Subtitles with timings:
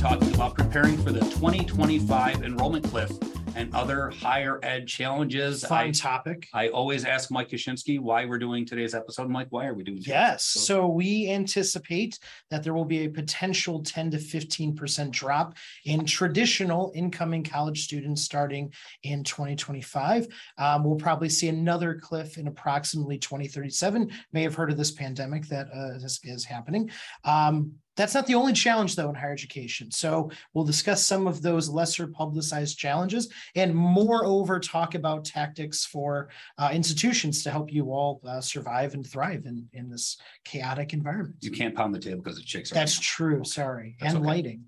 [0.00, 3.12] talking about preparing for the 2025 enrollment cliff
[3.54, 5.62] and other higher ed challenges.
[5.62, 6.48] Fun I, topic.
[6.54, 9.28] I always ask Mike Yashinsky why we're doing today's episode.
[9.28, 10.44] Mike, why are we doing Yes.
[10.44, 16.92] So we anticipate that there will be a potential 10 to 15% drop in traditional
[16.94, 18.72] incoming college students starting
[19.02, 20.28] in 2025.
[20.56, 24.10] Um, we'll probably see another cliff in approximately 2037.
[24.32, 26.90] May have heard of this pandemic that uh, is, is happening.
[27.24, 29.90] Um, that's not the only challenge, though, in higher education.
[29.90, 36.30] So we'll discuss some of those lesser publicized challenges and, moreover, talk about tactics for
[36.58, 41.36] uh, institutions to help you all uh, survive and thrive in, in this chaotic environment.
[41.40, 42.74] You can't pound the table because the chicks are.
[42.74, 43.44] That's true.
[43.44, 43.96] Sorry.
[44.00, 44.32] That's and okay.
[44.32, 44.64] lighting.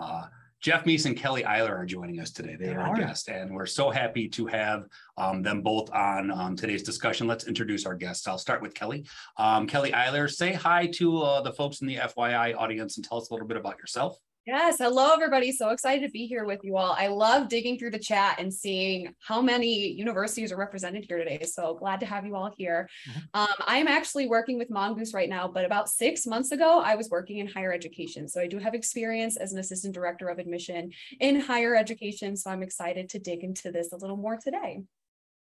[0.00, 0.26] Uh,
[0.60, 2.56] Jeff Meese and Kelly Eiler are joining us today.
[2.58, 4.86] They They are our guests, and we're so happy to have
[5.16, 7.28] um, them both on um, today's discussion.
[7.28, 8.26] Let's introduce our guests.
[8.26, 9.06] I'll start with Kelly.
[9.36, 13.18] Um, Kelly Eiler, say hi to uh, the folks in the FYI audience and tell
[13.18, 14.18] us a little bit about yourself.
[14.48, 15.52] Yes, hello everybody.
[15.52, 16.96] So excited to be here with you all.
[16.98, 21.44] I love digging through the chat and seeing how many universities are represented here today.
[21.44, 22.88] So glad to have you all here.
[23.34, 27.10] Um, I'm actually working with Mongoose right now, but about six months ago, I was
[27.10, 28.26] working in higher education.
[28.26, 32.34] So I do have experience as an assistant director of admission in higher education.
[32.34, 34.80] So I'm excited to dig into this a little more today.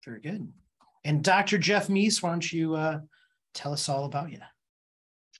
[0.04, 0.46] Very good.
[1.04, 1.58] And Dr.
[1.58, 3.00] Jeff Meese, why don't you uh,
[3.52, 4.38] tell us all about you?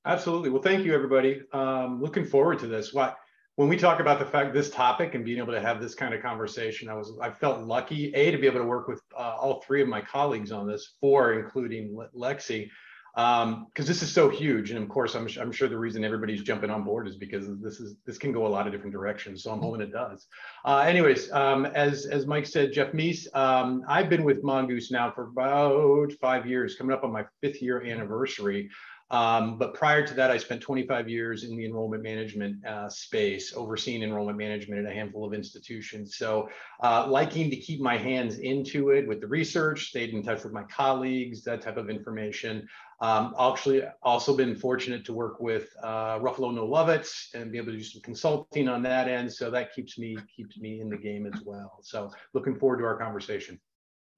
[0.04, 0.50] Absolutely.
[0.50, 1.42] Well, thank you, everybody.
[1.52, 2.92] Um, looking forward to this.
[2.92, 3.18] What
[3.56, 6.14] when we talk about the fact this topic and being able to have this kind
[6.14, 9.36] of conversation, I was I felt lucky a to be able to work with uh,
[9.38, 12.70] all three of my colleagues on this, four including Lexi,
[13.14, 14.70] because this is so huge.
[14.70, 17.78] And of course, I'm I'm sure the reason everybody's jumping on board is because this
[17.78, 19.42] is this can go a lot of different directions.
[19.42, 20.26] So I'm hoping it does.
[20.64, 25.10] Uh, anyways, um, as as Mike said, Jeff Meese, um, I've been with Mongoose now
[25.10, 28.70] for about five years, coming up on my fifth year anniversary.
[29.12, 33.52] Um, but prior to that, I spent 25 years in the enrollment management uh, space,
[33.54, 36.16] overseeing enrollment management at a handful of institutions.
[36.16, 36.48] So,
[36.82, 40.54] uh, liking to keep my hands into it with the research, stayed in touch with
[40.54, 42.66] my colleagues, that type of information.
[43.02, 47.72] Um, actually, also been fortunate to work with uh, Ruffalo Noel Levitz and be able
[47.72, 49.30] to do some consulting on that end.
[49.30, 51.80] So that keeps me keeps me in the game as well.
[51.82, 53.60] So, looking forward to our conversation.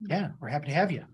[0.08, 1.04] Yeah, we're happy to have you.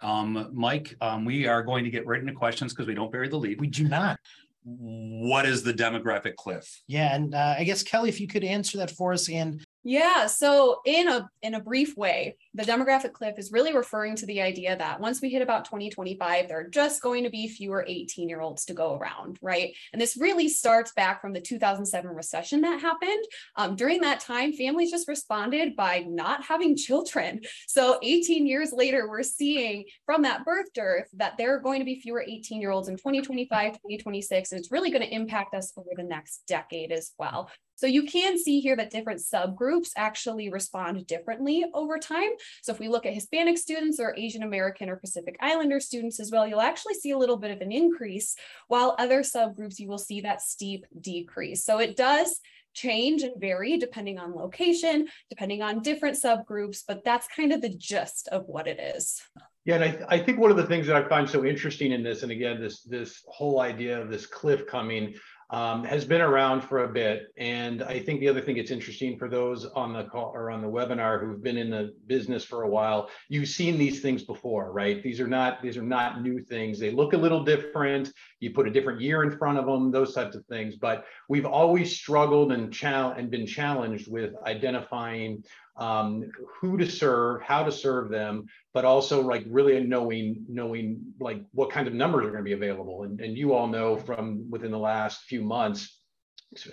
[0.00, 3.28] Um, Mike, um, we are going to get right into questions because we don't bury
[3.28, 3.60] the lead.
[3.60, 4.18] We do not.
[4.64, 6.82] What is the demographic cliff?
[6.86, 10.26] Yeah, and uh, I guess Kelly, if you could answer that for us, and Yeah,
[10.26, 14.42] so in a in a brief way, the demographic cliff is really referring to the
[14.42, 18.28] idea that once we hit about 2025, there are just going to be fewer 18
[18.28, 19.76] year olds to go around, right?
[19.92, 23.24] And this really starts back from the 2007 recession that happened.
[23.54, 27.42] Um, during that time, families just responded by not having children.
[27.68, 31.84] So 18 years later, we're seeing from that birth dearth that there are going to
[31.84, 35.72] be fewer 18 year olds in 2025, 2026, and it's really going to impact us
[35.76, 37.50] over the next decade as well.
[37.78, 42.30] So you can see here that different subgroups actually respond differently over time.
[42.62, 46.30] So if we look at Hispanic students or Asian American or Pacific Islander students as
[46.30, 48.34] well, you'll actually see a little bit of an increase,
[48.68, 51.64] while other subgroups, you will see that steep decrease.
[51.64, 52.40] So it does
[52.74, 57.74] change and vary depending on location, depending on different subgroups, but that's kind of the
[57.74, 59.20] gist of what it is.
[59.64, 62.02] Yeah, and I, I think one of the things that I find so interesting in
[62.02, 65.14] this, and again, this this whole idea of this cliff coming
[65.50, 67.32] um, has been around for a bit.
[67.38, 70.60] And I think the other thing that's interesting for those on the call or on
[70.60, 74.72] the webinar who've been in the business for a while, you've seen these things before,
[74.72, 75.02] right?
[75.02, 76.78] These are not these are not new things.
[76.78, 78.12] They look a little different.
[78.40, 80.76] You put a different year in front of them, those types of things.
[80.76, 85.42] But we've always struggled and chal- and been challenged with identifying
[85.78, 86.30] um,
[86.60, 91.70] who to serve, how to serve them, but also like really knowing knowing like what
[91.70, 93.04] kind of numbers are going to be available.
[93.04, 96.00] And, and you all know from within the last few months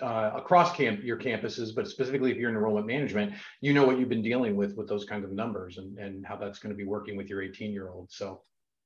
[0.02, 3.98] uh, across camp your campuses, but specifically if you're in enrollment management, you know what
[3.98, 6.76] you've been dealing with with those kinds of numbers and, and how that's going to
[6.76, 8.10] be working with your 18 year old.
[8.10, 8.40] So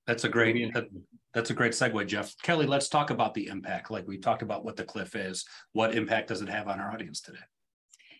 [0.06, 0.88] That's a great that-
[1.32, 2.34] that's a great segue, Jeff.
[2.43, 3.88] Kelly, let's talk about the impact.
[3.88, 5.44] Like we talked about what the cliff is.
[5.73, 7.38] What impact does it have on our audience today?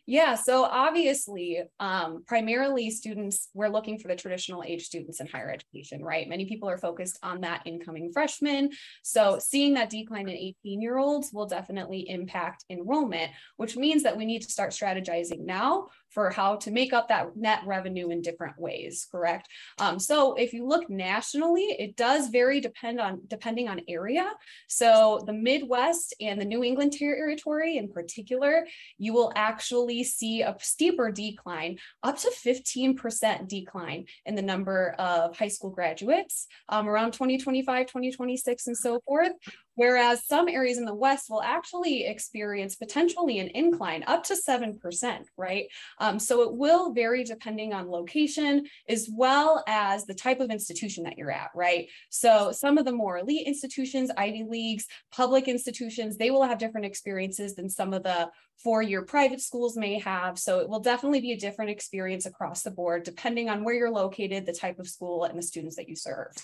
[0.07, 5.51] Yeah, so obviously, um, primarily students, we're looking for the traditional age students in higher
[5.51, 6.29] education, right?
[6.29, 8.71] Many people are focused on that incoming freshman.
[9.03, 14.17] So seeing that decline in 18 year olds will definitely impact enrollment, which means that
[14.17, 18.21] we need to start strategizing now for how to make up that net revenue in
[18.21, 19.49] different ways, correct?
[19.79, 24.31] Um, so if you look nationally, it does vary depend on depending on area.
[24.69, 28.67] So the Midwest and the New England territory in particular,
[28.99, 35.37] you will actually see a steeper decline, up to 15% decline in the number of
[35.37, 39.33] high school graduates um, around 2025, 2026, and so forth.
[39.81, 45.25] Whereas some areas in the West will actually experience potentially an incline up to 7%,
[45.39, 45.69] right?
[45.99, 51.05] Um, so it will vary depending on location as well as the type of institution
[51.05, 51.89] that you're at, right?
[52.11, 56.85] So some of the more elite institutions, Ivy Leagues, public institutions, they will have different
[56.85, 58.29] experiences than some of the
[58.63, 60.39] four-year private schools may have.
[60.39, 63.91] So it will definitely be a different experience across the board, depending on where you're
[63.91, 66.35] located, the type of school and the students that you serve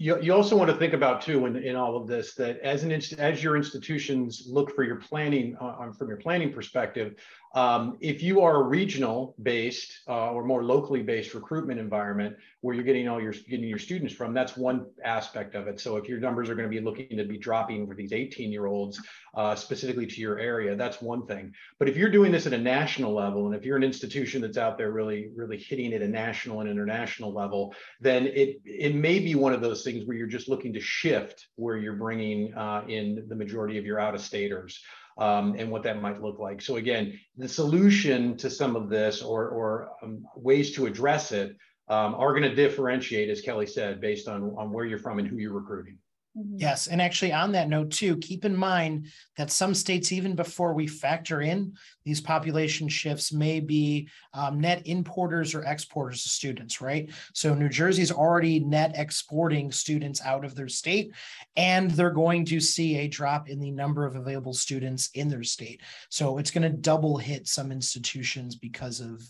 [0.00, 2.84] you, you also want to think about too in, in all of this that as
[2.84, 7.16] an as your institutions look for your planning uh, from your planning perspective
[7.52, 12.76] um, if you are a regional based uh, or more locally based recruitment environment where
[12.76, 15.80] you're getting all your getting your students from, that's one aspect of it.
[15.80, 18.52] So if your numbers are going to be looking to be dropping for these 18
[18.52, 19.00] year olds
[19.34, 21.52] uh, specifically to your area, that's one thing.
[21.80, 24.58] But if you're doing this at a national level, and if you're an institution that's
[24.58, 29.18] out there really really hitting at a national and international level, then it it may
[29.18, 32.84] be one of those things where you're just looking to shift where you're bringing uh,
[32.88, 34.82] in the majority of your out of staters
[35.18, 36.62] um, and what that might look like.
[36.62, 41.56] So again, the solution to some of this or, or um, ways to address it
[41.88, 45.28] um, are going to differentiate, as Kelly said, based on, on where you're from and
[45.28, 45.98] who you're recruiting.
[46.36, 46.58] Mm-hmm.
[46.58, 46.86] Yes.
[46.86, 50.86] And actually, on that note, too, keep in mind that some states, even before we
[50.86, 51.72] factor in
[52.04, 57.10] these population shifts, may be um, net importers or exporters of students, right?
[57.34, 61.12] So, New Jersey's already net exporting students out of their state,
[61.56, 65.42] and they're going to see a drop in the number of available students in their
[65.42, 65.80] state.
[66.10, 69.20] So, it's going to double hit some institutions because of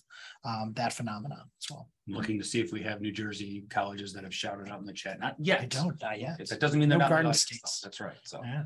[0.44, 1.88] um, that phenomenon as well.
[2.08, 4.92] looking to see if we have New Jersey colleges that have shouted out in the
[4.92, 5.20] chat.
[5.20, 5.60] Not yet.
[5.60, 6.38] I don't, not yet.
[6.48, 7.10] That doesn't mean they're No not.
[7.10, 7.80] garden states.
[7.82, 8.16] That's right.
[8.24, 8.64] So, Yeah.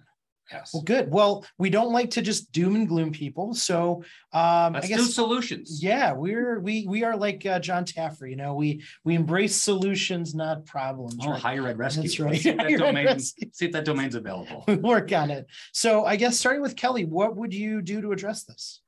[0.52, 0.70] yes.
[0.72, 1.10] Well, good.
[1.10, 3.54] Well, we don't like to just doom and gloom people.
[3.54, 3.96] So
[4.32, 5.82] um, I Let's do guess solutions.
[5.82, 8.28] yeah, we're we we are like uh, Jon Taffer.
[8.30, 11.16] You know, we we embrace solutions, not problems.
[11.22, 11.40] Oh, right?
[11.40, 12.02] higher ed rescue.
[12.02, 12.40] That's right.
[12.40, 13.48] See if that domain, rescue.
[13.52, 14.64] see if that domain's available.
[14.68, 15.46] We work on it.
[15.72, 18.80] So I guess starting with Kelly, what would you do to address this?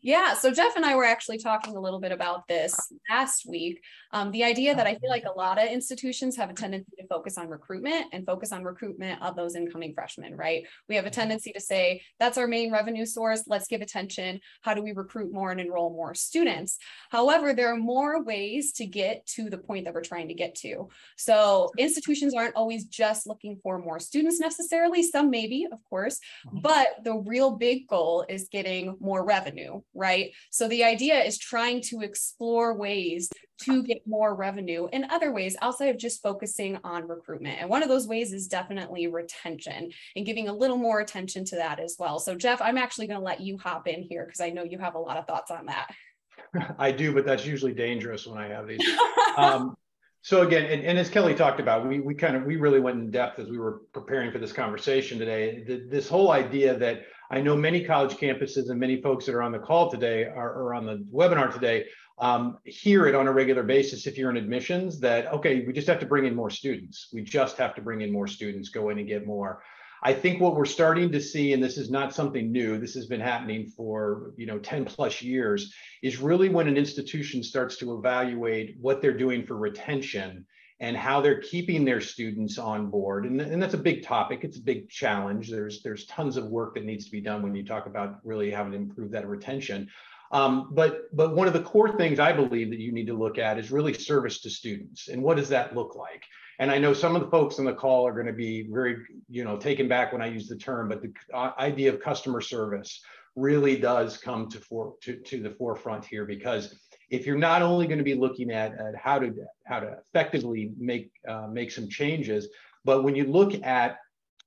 [0.00, 2.76] Yeah, so Jeff and I were actually talking a little bit about this
[3.10, 3.82] last week.
[4.12, 7.06] Um, the idea that I feel like a lot of institutions have a tendency to
[7.08, 10.64] focus on recruitment and focus on recruitment of those incoming freshmen, right?
[10.88, 13.42] We have a tendency to say that's our main revenue source.
[13.48, 14.40] Let's give attention.
[14.62, 16.78] How do we recruit more and enroll more students?
[17.10, 20.54] However, there are more ways to get to the point that we're trying to get
[20.56, 20.88] to.
[21.16, 25.02] So institutions aren't always just looking for more students necessarily.
[25.02, 26.62] Some maybe, of course, Mhm.
[26.62, 30.32] but the real big goal is getting more revenue, right?
[30.50, 33.30] So the idea is trying to explore ways
[33.62, 37.60] to get more revenue in other ways outside of just focusing on recruitment.
[37.60, 41.56] And one of those ways is definitely retention and giving a little more attention to
[41.56, 42.20] that as well.
[42.20, 44.78] So Jeff, I'm actually going to let you hop in here because I know you
[44.78, 45.90] have a lot of thoughts on that.
[46.78, 48.80] I do, but that's usually dangerous when I have these.
[49.36, 49.76] Um,
[50.22, 52.98] so again, and, and as Kelly talked about, we we kind of we really went
[52.98, 55.62] in depth as we were preparing for this conversation today.
[55.64, 59.42] The, this whole idea that I know many college campuses and many folks that are
[59.42, 61.84] on the call today are, on the webinar today
[62.18, 65.86] um, hear it on a regular basis if you're in admissions that okay, we just
[65.86, 67.08] have to bring in more students.
[67.12, 69.62] We just have to bring in more students, go in and get more.
[70.02, 73.06] I think what we're starting to see, and this is not something new, this has
[73.06, 75.72] been happening for you know 10 plus years,
[76.02, 80.46] is really when an institution starts to evaluate what they're doing for retention
[80.80, 83.24] and how they're keeping their students on board.
[83.24, 84.40] And, and that's a big topic.
[84.44, 85.50] It's a big challenge.
[85.50, 88.50] There's there's tons of work that needs to be done when you talk about really
[88.50, 89.88] having to improve that retention.
[90.30, 93.38] Um, but but one of the core things I believe that you need to look
[93.38, 96.24] at is really service to students and what does that look like?
[96.58, 98.96] And I know some of the folks on the call are going to be very,
[99.30, 102.40] you know, taken back when I use the term, but the uh, idea of customer
[102.40, 103.00] service
[103.36, 106.76] really does come to, for, to, to the forefront here because
[107.10, 109.32] if you're not only going to be looking at, at how to
[109.64, 112.48] how to effectively make uh, make some changes,
[112.84, 113.98] but when you look at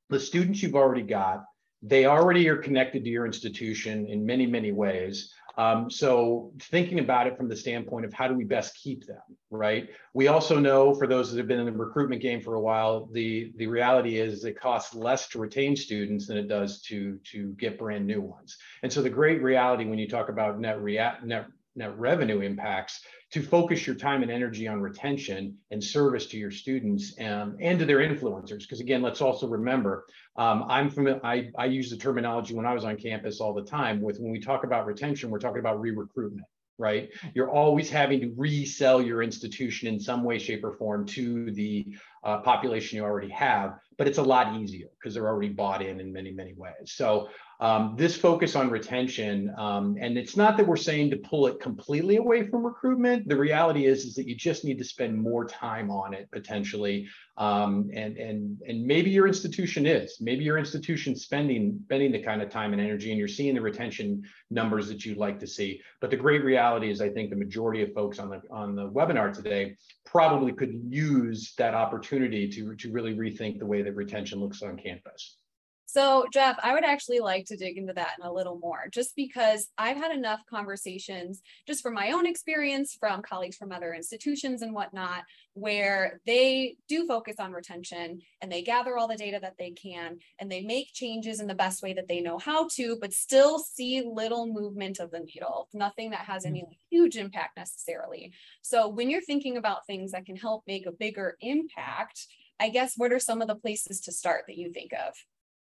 [0.09, 1.43] the students you've already got,
[1.81, 5.33] they already are connected to your institution in many many ways.
[5.57, 9.21] Um, so thinking about it from the standpoint of how do we best keep them,
[9.49, 9.89] right?
[10.13, 13.09] We also know for those that have been in the recruitment game for a while,
[13.11, 17.49] the, the reality is it costs less to retain students than it does to, to
[17.59, 18.57] get brand new ones.
[18.81, 23.01] And so the great reality when you talk about net, rea- net, net revenue impacts
[23.31, 27.79] to focus your time and energy on retention and service to your students um, and
[27.79, 28.59] to their influencers.
[28.59, 32.73] Because again, let's also remember, um, I'm from I, I use the terminology when I
[32.73, 34.01] was on campus all the time.
[34.01, 36.45] With when we talk about retention, we're talking about re-recruitment,
[36.77, 37.09] right?
[37.33, 41.87] You're always having to resell your institution in some way, shape, or form to the
[42.23, 45.99] uh, population you already have, but it's a lot easier because they're already bought in
[45.99, 46.73] in many, many ways.
[46.85, 47.29] So
[47.61, 51.59] Um, this focus on retention, um, and it's not that we're saying to pull it
[51.59, 53.27] completely away from recruitment.
[53.27, 57.07] The reality is, is that you just need to spend more time on it potentially.
[57.37, 62.41] Um, and and and maybe your institution is, maybe your institution spending spending the kind
[62.41, 65.81] of time and energy, and you're seeing the retention numbers that you'd like to see.
[65.99, 68.89] But the great reality is, I think the majority of folks on the on the
[68.89, 74.39] webinar today probably could use that opportunity to to really rethink the way that retention
[74.39, 75.37] looks on campus.
[75.93, 79.13] So, Jeff, I would actually like to dig into that in a little more, just
[79.13, 84.61] because I've had enough conversations, just from my own experience, from colleagues from other institutions
[84.61, 89.55] and whatnot, where they do focus on retention and they gather all the data that
[89.59, 92.97] they can and they make changes in the best way that they know how to,
[93.01, 96.51] but still see little movement of the needle, nothing that has mm.
[96.51, 98.31] any huge impact necessarily.
[98.61, 102.27] So, when you're thinking about things that can help make a bigger impact,
[102.61, 105.15] I guess what are some of the places to start that you think of?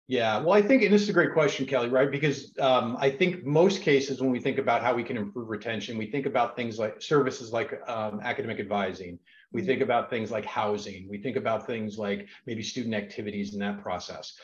[0.06, 2.10] Yeah, well, I think, and this is a great question, Kelly, right?
[2.10, 5.96] Because um, I think most cases when we think about how we can improve retention,
[5.96, 9.18] we think about things like services like um, academic advising.
[9.52, 9.84] We think mm-hmm.
[9.84, 11.08] about things like housing.
[11.08, 14.34] We think about things like maybe student activities in that process.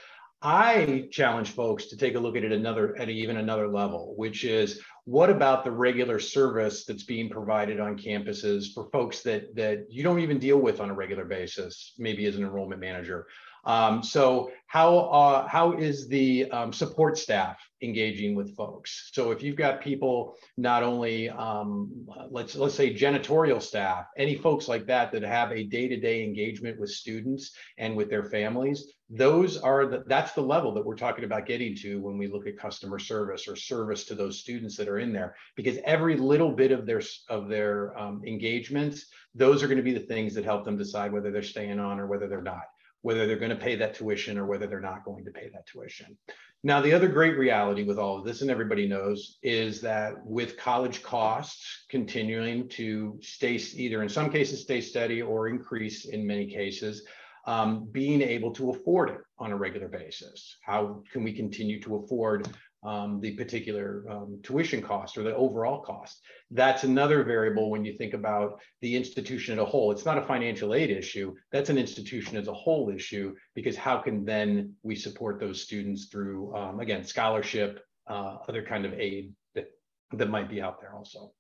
[0.43, 4.45] I challenge folks to take a look at it another at even another level, which
[4.45, 9.85] is what about the regular service that's being provided on campuses for folks that that
[9.91, 13.27] you don't even deal with on a regular basis, maybe as an enrollment manager.
[13.65, 19.11] Um, so how uh, how is the um, support staff engaging with folks?
[19.13, 24.69] So if you've got people not only um, let's let's say janitorial staff, any folks
[24.69, 29.87] like that that have a day-to-day engagement with students and with their families, those are
[29.87, 33.01] the that's the level that we're talking about getting to when we look at customer
[33.01, 35.35] service or service to those students that are in there.
[35.57, 39.95] Because every little bit of their of their um, engagements, those are going to be
[39.95, 42.63] the things that help them decide whether they're staying on or whether they're not
[43.03, 45.67] whether they're going to pay that tuition or whether they're not going to pay that
[45.67, 46.17] tuition.
[46.63, 50.59] Now, the other great reality with all of this, and everybody knows, is that with
[50.59, 56.47] college costs continuing to stay either in some cases stay steady or increase in many
[56.47, 57.05] cases,
[57.47, 60.59] um, being able to afford it on a regular basis.
[60.61, 62.47] How can we continue to afford
[62.83, 66.21] um, the particular um, tuition cost or the overall cost.
[66.51, 69.93] That's another variable when you think about the institution as a whole.
[69.93, 71.35] It's not a financial aid issue.
[71.53, 76.07] That's an institution as a whole issue because how can then we support those students
[76.07, 79.67] through, um, again, scholarship, uh, other kind of aid that,
[80.13, 81.33] that might be out there also.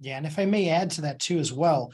[0.00, 1.92] Yeah, and if I may add to that too as well,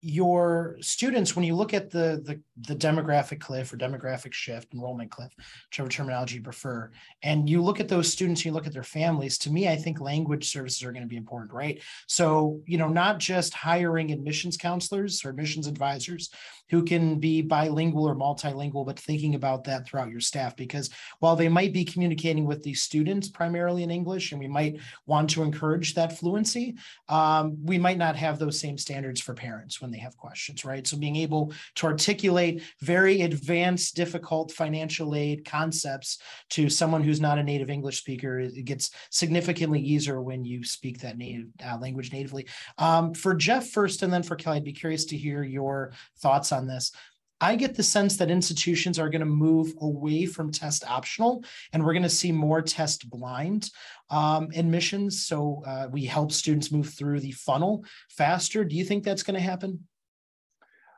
[0.00, 5.10] your students, when you look at the, the the demographic cliff or demographic shift, enrollment
[5.10, 5.32] cliff,
[5.70, 6.90] whichever terminology you prefer,
[7.22, 10.00] and you look at those students, you look at their families, to me, I think
[10.00, 11.80] language services are going to be important, right?
[12.06, 16.30] So, you know, not just hiring admissions counselors or admissions advisors
[16.70, 21.34] who can be bilingual or multilingual, but thinking about that throughout your staff, because while
[21.34, 25.42] they might be communicating with the students primarily in English, and we might want to
[25.42, 26.76] encourage that fluency,
[27.08, 30.86] um, we might not have those same standards for parents when they have questions, right?
[30.86, 36.18] So being able to articulate very advanced, difficult financial aid concepts
[36.50, 41.00] to someone who's not a native English speaker, it gets significantly easier when you speak
[41.00, 42.46] that native uh, language natively.
[42.76, 46.52] Um, for Jeff first, and then for Kelly, I'd be curious to hear your thoughts
[46.52, 46.92] on this.
[47.40, 51.84] I get the sense that institutions are going to move away from test optional and
[51.84, 53.70] we're going to see more test blind
[54.10, 55.24] um, admissions.
[55.24, 58.64] So uh, we help students move through the funnel faster.
[58.64, 59.86] Do you think that's going to happen?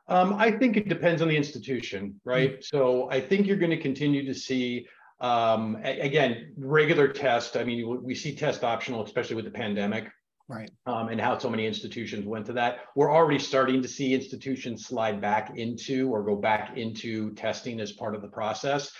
[0.09, 2.53] Um, I think it depends on the institution, right?
[2.53, 2.63] Mm-hmm.
[2.63, 4.89] So I think you're going to continue to see,
[5.21, 7.57] um, again, regular test.
[7.57, 10.09] I mean, we see test optional, especially with the pandemic.
[10.51, 10.71] Right.
[10.85, 12.81] Um, and how so many institutions went to that.
[12.97, 17.93] We're already starting to see institutions slide back into or go back into testing as
[17.93, 18.91] part of the process.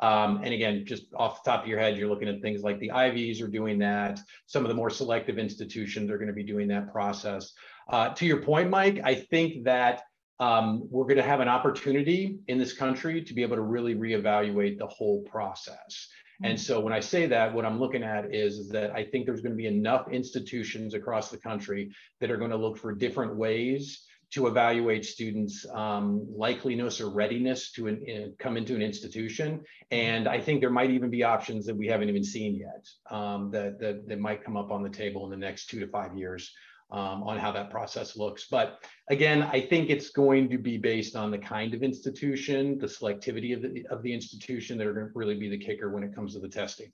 [0.00, 2.78] Um, and again, just off the top of your head, you're looking at things like
[2.78, 4.20] the Ivies are doing that.
[4.46, 7.54] Some of the more selective institutions are going to be doing that process.
[7.88, 10.02] Uh, to your point, Mike, I think that
[10.38, 13.96] um, we're going to have an opportunity in this country to be able to really
[13.96, 16.08] reevaluate the whole process.
[16.42, 16.60] And mm.
[16.60, 19.40] so when I say that, what I'm looking at is, is that I think there's
[19.40, 23.36] going to be enough institutions across the country that are going to look for different
[23.36, 29.60] ways to evaluate students' um, likeliness or readiness to an, in, come into an institution.
[29.90, 33.50] And I think there might even be options that we haven't even seen yet um,
[33.50, 36.16] that, that, that might come up on the table in the next two to five
[36.16, 36.52] years
[36.92, 38.46] um, on how that process looks.
[38.50, 38.78] But
[39.08, 43.54] again, I think it's going to be based on the kind of institution, the selectivity
[43.54, 46.14] of the, of the institution that are going to really be the kicker when it
[46.14, 46.92] comes to the testing.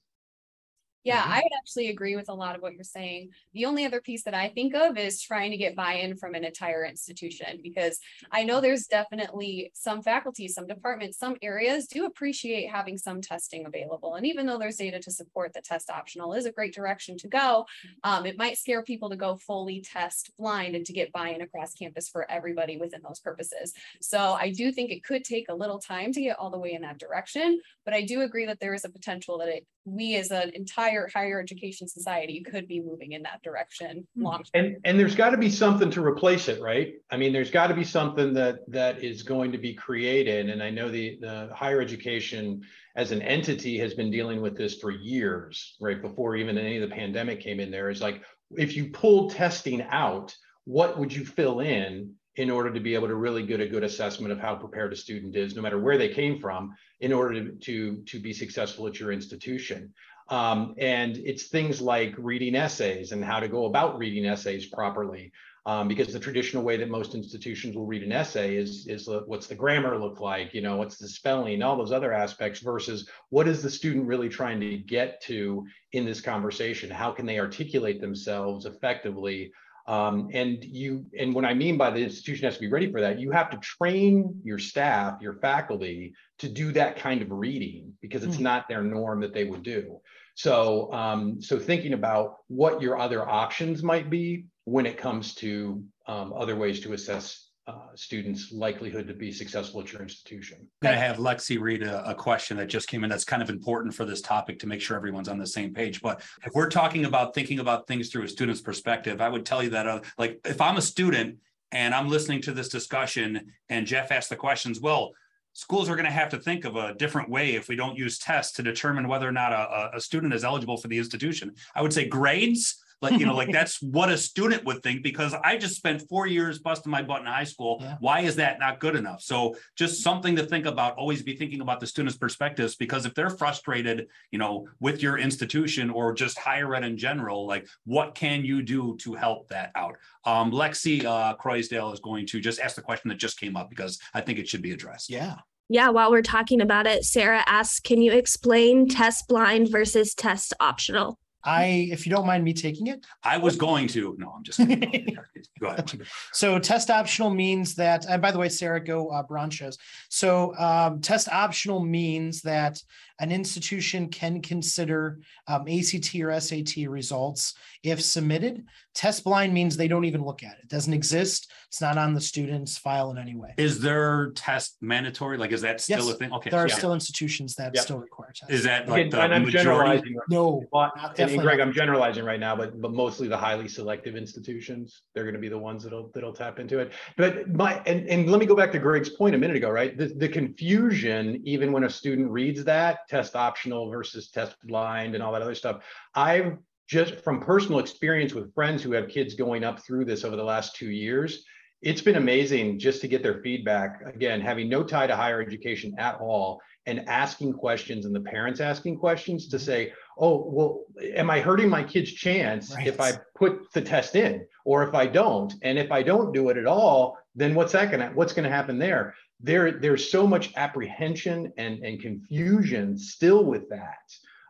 [1.07, 3.31] Yeah, I would actually agree with a lot of what you're saying.
[3.55, 6.43] The only other piece that I think of is trying to get buy-in from an
[6.43, 8.01] entire institution because
[8.33, 13.67] I know there's definitely some faculty, some departments, some areas do appreciate having some testing
[13.67, 14.17] available.
[14.17, 17.29] And even though there's data to support that test optional is a great direction to
[17.29, 17.67] go,
[18.03, 21.73] um, it might scare people to go fully test blind and to get buy-in across
[21.73, 23.73] campus for everybody within those purposes.
[24.01, 26.73] So I do think it could take a little time to get all the way
[26.73, 30.17] in that direction, but I do agree that there is a potential that it, we
[30.17, 34.23] as an entire higher higher education society could be moving in that direction Hmm.
[34.23, 34.45] long.
[34.55, 36.95] And and there's got to be something to replace it, right?
[37.11, 40.51] I mean, there's got to be something that that is going to be created.
[40.51, 42.63] And I know the the higher education
[42.97, 46.01] as an entity has been dealing with this for years, right?
[46.01, 47.91] Before even any of the pandemic came in there.
[47.91, 48.23] Is like
[48.57, 53.09] if you pulled testing out, what would you fill in in order to be able
[53.09, 55.99] to really get a good assessment of how prepared a student is, no matter where
[55.99, 59.93] they came from, in order to to, to be successful at your institution.
[60.29, 65.33] Um, and it's things like reading essays and how to go about reading essays properly.
[65.67, 69.49] Um, because the traditional way that most institutions will read an essay is is what's
[69.49, 73.49] the grammar look like, you know, what's the spelling, all those other aspects versus what
[73.49, 76.89] is the student really trying to get to in this conversation?
[76.89, 79.51] How can they articulate themselves effectively?
[79.89, 83.01] Um, and you, and what I mean by the institution has to be ready for
[83.01, 87.93] that, you have to train your staff, your faculty to do that kind of reading
[88.03, 88.43] because it's Hmm.
[88.43, 90.01] not their norm that they would do.
[90.35, 95.83] So, um, so thinking about what your other options might be when it comes to
[96.07, 100.59] um, other ways to assess uh, students' likelihood to be successful at your institution.
[100.61, 103.51] I'm Gonna have Lexi read a, a question that just came in that's kind of
[103.51, 106.01] important for this topic to make sure everyone's on the same page.
[106.01, 109.63] But if we're talking about thinking about things through a student's perspective, I would tell
[109.63, 111.39] you that, uh, like, if I'm a student
[111.73, 115.11] and I'm listening to this discussion and Jeff asked the questions, well,
[115.53, 118.19] schools are going to have to think of a different way if we don't use
[118.19, 121.53] tests to determine whether or not a- a student is eligible for the institution.
[121.75, 125.35] I would say grades, like, you know, like that's what a student would think because
[125.45, 127.79] I just spent four years busting my butt in high school.
[127.81, 127.97] Yeah.
[128.01, 129.23] Why is that not good enough?
[129.23, 133.15] So just something to think about, always be thinking about the students' perspectives because if
[133.15, 138.15] they're frustrated, you know, with your institution or just higher ed in general, like what
[138.15, 139.97] can you do to help that out?
[140.25, 143.71] Um, Lexi uh, Croysdale is going to just ask the question that just came up
[143.71, 145.11] because I think it should be addressed.
[145.11, 145.37] Yeah.
[145.69, 150.55] Yeah, while we're talking about it, Sarah asks, can you explain test blind versus test
[150.61, 151.19] optional?
[151.47, 153.07] I, if you don't mind me taking it.
[153.23, 155.17] I was going to, no, I'm just kidding.
[155.61, 155.93] Go ahead.
[156.33, 159.79] So test optional means that, and by the way, Sarah, go uh, Bronchos.
[160.11, 162.83] So um, test optional means that
[163.19, 168.65] an institution can consider um, ACT or SAT results if submitted.
[168.95, 170.65] Test blind means they don't even look at it.
[170.65, 171.51] It doesn't exist.
[171.69, 173.55] It's not on the student's file in any way.
[173.59, 175.37] Is their test mandatory?
[175.39, 176.33] Like, is that still a thing?
[176.33, 176.51] Okay.
[176.51, 176.75] There are yeah.
[176.75, 177.85] still institutions that Yep.
[177.85, 178.53] still require tests.
[178.55, 179.65] Is that like Again, the and I'm majority?
[179.65, 180.17] generalizing.
[180.31, 181.69] No, But, Not- and- and Greg, not.
[181.69, 185.49] I'm generalizing right now, but but mostly the highly selective institutions, they're going to be
[185.49, 186.93] the ones that'll that'll tap into it.
[187.17, 189.97] But my and and let me go back to Greg's point a minute ago, right?
[189.97, 195.23] The the confusion, even when a student reads that test optional versus test blind and
[195.23, 195.83] all that other stuff,
[196.15, 200.37] I've just from personal experience with friends who have kids going up through this over
[200.37, 201.45] the last two years,
[201.83, 204.01] it's been amazing just to get their feedback.
[204.07, 208.61] Again, having no tie to higher education at all and asking questions and the parents
[208.61, 209.65] asking questions to mm-hmm.
[209.65, 214.47] say, oh, well, am I hurting my kid's chance if I put the test in
[214.65, 215.53] or if I don't?
[215.63, 218.79] And if I don't do it at all, then what's that gonna, what's gonna happen
[218.79, 219.15] there?
[219.41, 223.99] There, there's so much apprehension and, and confusion still with that.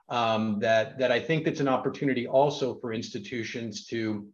[0.09, 4.29] Um, that, that I think that's an opportunity also for institutions to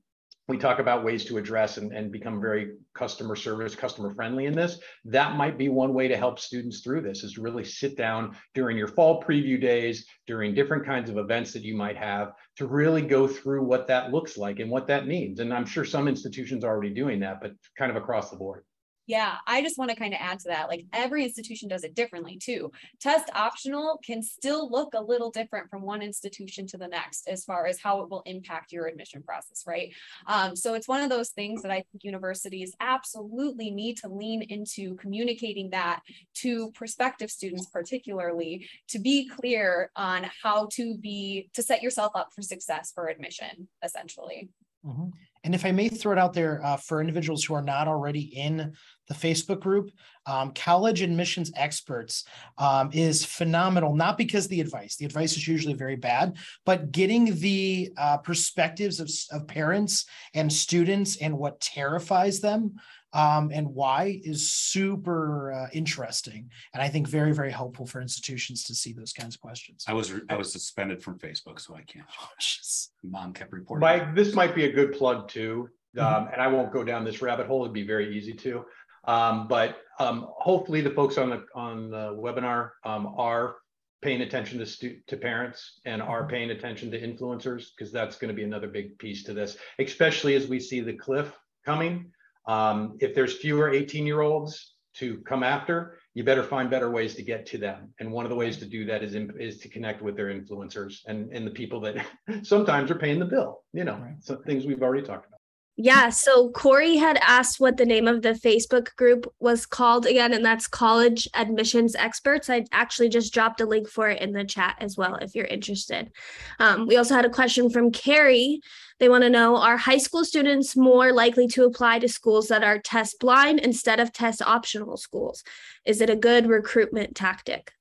[0.49, 4.55] we talk about ways to address and, and become very customer service, customer friendly in
[4.55, 4.81] this.
[5.05, 8.37] That might be one way to help students through this is to really sit down
[8.53, 12.67] during your fall preview days, during different kinds of events that you might have to
[12.67, 15.39] really go through what that looks like and what that means.
[15.39, 18.65] And I'm sure some institutions are already doing that, but kind of across the board.
[19.07, 20.69] Yeah, I just want to kind of add to that.
[20.69, 22.71] Like every institution does it differently too.
[23.01, 27.45] Test optional can still look a little different from one institution to the next as
[27.45, 29.93] far as how it will impact your admission process, right?
[30.27, 34.43] Um, so it's one of those things that I think universities absolutely need to lean
[34.43, 36.01] into communicating that
[36.35, 42.29] to prospective students, particularly to be clear on how to be to set yourself up
[42.33, 44.49] for success for admission, essentially.
[44.85, 45.13] Mhm.
[45.45, 48.21] And if I may throw it out there uh, for individuals who are not already
[48.21, 48.73] in
[49.09, 49.91] the Facebook group,
[50.27, 52.25] um, College Admissions Experts
[52.59, 57.35] um, is phenomenal, not because the advice, the advice is usually very bad, but getting
[57.41, 62.77] the uh, perspectives of, of parents and students and what terrifies them
[63.13, 66.51] um, and why is super uh, interesting.
[66.73, 69.85] And I think very, very helpful for institutions to see those kinds of questions.
[69.87, 72.07] I was, I was suspended from Facebook, so I can't.
[72.21, 72.89] Oh, jeez.
[73.03, 73.81] Mom kept reporting.
[73.81, 76.03] Mike, this might be a good plug too, Mhm.
[76.03, 77.63] um, and I won't go down this rabbit hole.
[77.63, 78.65] It'd be very easy to.
[79.05, 83.57] Um, but um, hopefully, the folks on the on the webinar um, are
[84.01, 88.29] paying attention to stu- to parents and are paying attention to influencers because that's going
[88.29, 91.33] to be another big piece to this, especially as we see the cliff
[91.65, 92.11] coming.
[92.47, 97.15] Um, if there's fewer 18 year olds to come after, you better find better ways
[97.15, 97.95] to get to them.
[97.99, 100.27] And one of the ways to do that is in, is to connect with their
[100.27, 102.05] influencers and and the people that
[102.43, 103.63] sometimes are paying the bill.
[103.73, 104.17] You know, Right.
[104.21, 105.42] some things we've already talked about.
[105.77, 110.35] Yeah, so Corey had asked what the name of the Facebook group was called again,
[110.35, 112.51] and that's College Admissions Experts.
[112.51, 115.47] I actually just dropped a link for it in the chat as well if you're
[115.47, 116.13] interested.
[116.59, 118.61] Um, we also had a question from Carrie.
[118.99, 122.63] They want to know Are high school students more likely to apply to schools that
[122.63, 125.43] are test blind instead of test optional schools?
[125.87, 127.73] Is it a good recruitment tactic?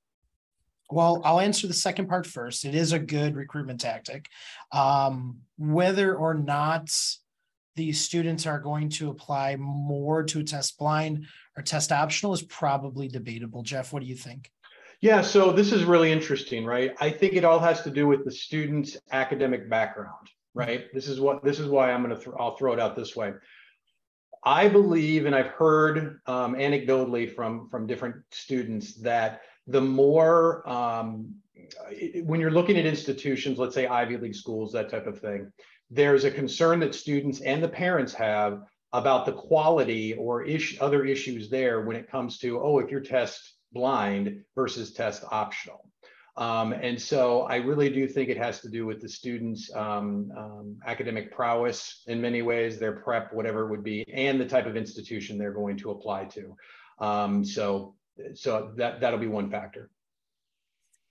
[0.90, 2.64] Well, I'll answer the second part first.
[2.64, 4.28] It is a good recruitment tactic.
[4.72, 6.90] Um, whether or not
[7.76, 13.08] the students are going to apply more to test blind or test optional is probably
[13.08, 13.62] debatable.
[13.62, 14.50] Jeff, what do you think?
[15.00, 16.94] Yeah, so this is really interesting, right?
[17.00, 20.84] I think it all has to do with the student's academic background, right?
[20.94, 23.16] This is what this is why I'm going to th- I'll throw it out this
[23.16, 23.32] way.
[24.44, 31.34] I believe, and I've heard um, anecdotally from from different students that the more um,
[32.22, 35.50] when you're looking at institutions, let's say Ivy League schools, that type of thing,
[35.92, 38.62] there's a concern that students and the parents have
[38.94, 43.00] about the quality or ish, other issues there when it comes to oh, if you're
[43.00, 45.88] test blind versus test optional.
[46.36, 50.32] Um, and so I really do think it has to do with the students' um,
[50.36, 54.64] um, academic prowess in many ways, their prep, whatever it would be, and the type
[54.64, 56.56] of institution they're going to apply to.
[57.00, 57.94] Um, so,
[58.34, 59.90] so that that'll be one factor.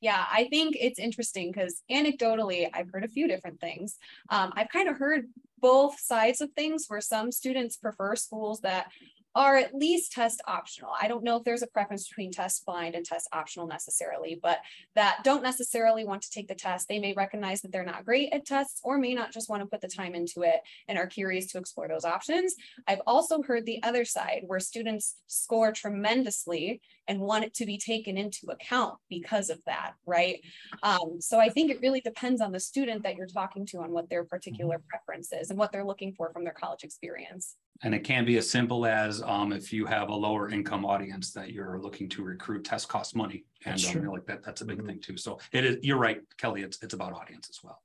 [0.02, 3.98] Yeah, I think it's interesting because anecdotally, I've heard a few different things.
[4.30, 5.28] Um, I've kind of heard
[5.60, 8.88] both sides of things where some students prefer schools that
[9.36, 10.92] are at least test optional.
[11.00, 14.60] I don't know if there's a preference between test blind and test optional necessarily, but
[14.96, 16.88] that don't necessarily want to take the test.
[16.88, 19.68] They may recognize that they're not great at tests or may not just want to
[19.68, 22.56] put the time into it and are curious to explore those options.
[22.88, 27.78] I've also heard the other side where students score tremendously and want it to be
[27.78, 30.42] taken into account because of that, right?
[30.84, 33.92] Um, so I think it really depends on the student that you're talking to on
[33.92, 37.56] what their particular preference is and what they're looking for from their college experience.
[37.84, 41.32] And it can be as simple as um, if you have a lower income audience
[41.34, 43.44] that you're looking to recruit, test costs money.
[43.66, 44.86] And That's um, like that, that's a big Mhm.
[44.86, 45.18] thing too.
[45.18, 47.82] So it is, you're right, Kelly, it's, it's about audience as well.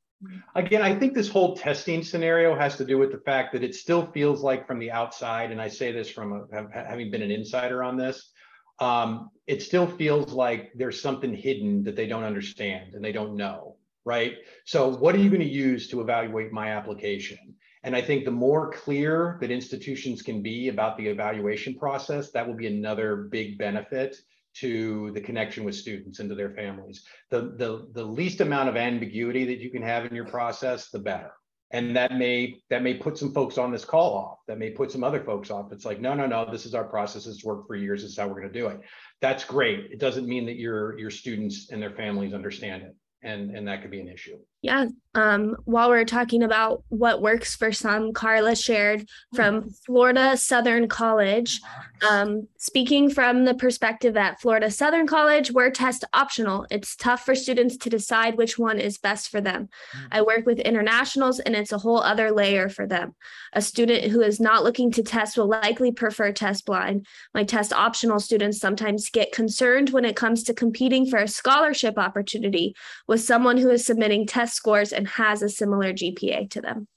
[0.54, 3.74] Again, I think this whole testing scenario has to do with the fact that it
[3.74, 7.22] still feels like from the outside, and I say this from a, have- having been
[7.22, 8.30] an insider on this,
[8.78, 13.36] um, it still feels like there's something hidden that they don't understand and they don't
[13.36, 14.36] know, right?
[14.64, 17.54] So what are you going to use to evaluate my application?
[17.86, 22.44] And I think the more clear that institutions can be about the evaluation process, that
[22.44, 24.16] will be another big benefit
[24.54, 27.04] to the connection with students and to their families.
[27.30, 30.98] The, the, the least amount of ambiguity that you can have in your process, the
[30.98, 31.30] better.
[31.70, 34.38] And that may that may put some folks on this call off.
[34.48, 35.72] That may put some other folks off.
[35.72, 37.26] It's like, no, no, no, this is our process.
[37.26, 38.02] It's worked for years.
[38.02, 38.80] This is how we're going to do it.
[39.20, 39.90] That's great.
[39.92, 42.96] It doesn't mean that your your students and their families understand it.
[43.22, 44.38] And, and that could be an issue.
[44.62, 44.86] Yeah.
[45.16, 51.58] Um, while we're talking about what works for some, Carla shared from Florida Southern College.
[52.06, 56.66] Um, speaking from the perspective at Florida Southern College, we're test optional.
[56.70, 59.70] It's tough for students to decide which one is best for them.
[60.12, 63.14] I work with internationals, and it's a whole other layer for them.
[63.54, 67.06] A student who is not looking to test will likely prefer test blind.
[67.32, 71.96] My test optional students sometimes get concerned when it comes to competing for a scholarship
[71.96, 72.76] opportunity
[73.08, 76.88] with someone who is submitting test scores and has a similar GPA to them.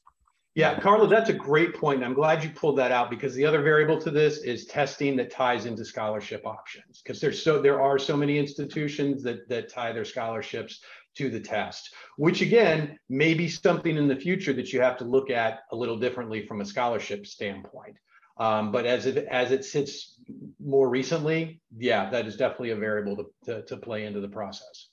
[0.59, 2.03] Yeah, Carla, that's a great point.
[2.03, 5.31] I'm glad you pulled that out because the other variable to this is testing that
[5.31, 7.01] ties into scholarship options.
[7.01, 10.81] Because there's so there are so many institutions that that tie their scholarships
[11.15, 15.05] to the test, which again may be something in the future that you have to
[15.05, 17.95] look at a little differently from a scholarship standpoint.
[18.37, 20.17] Um, but as it as it sits
[20.59, 24.88] more recently, yeah, that is definitely a variable to, to, to play into the process.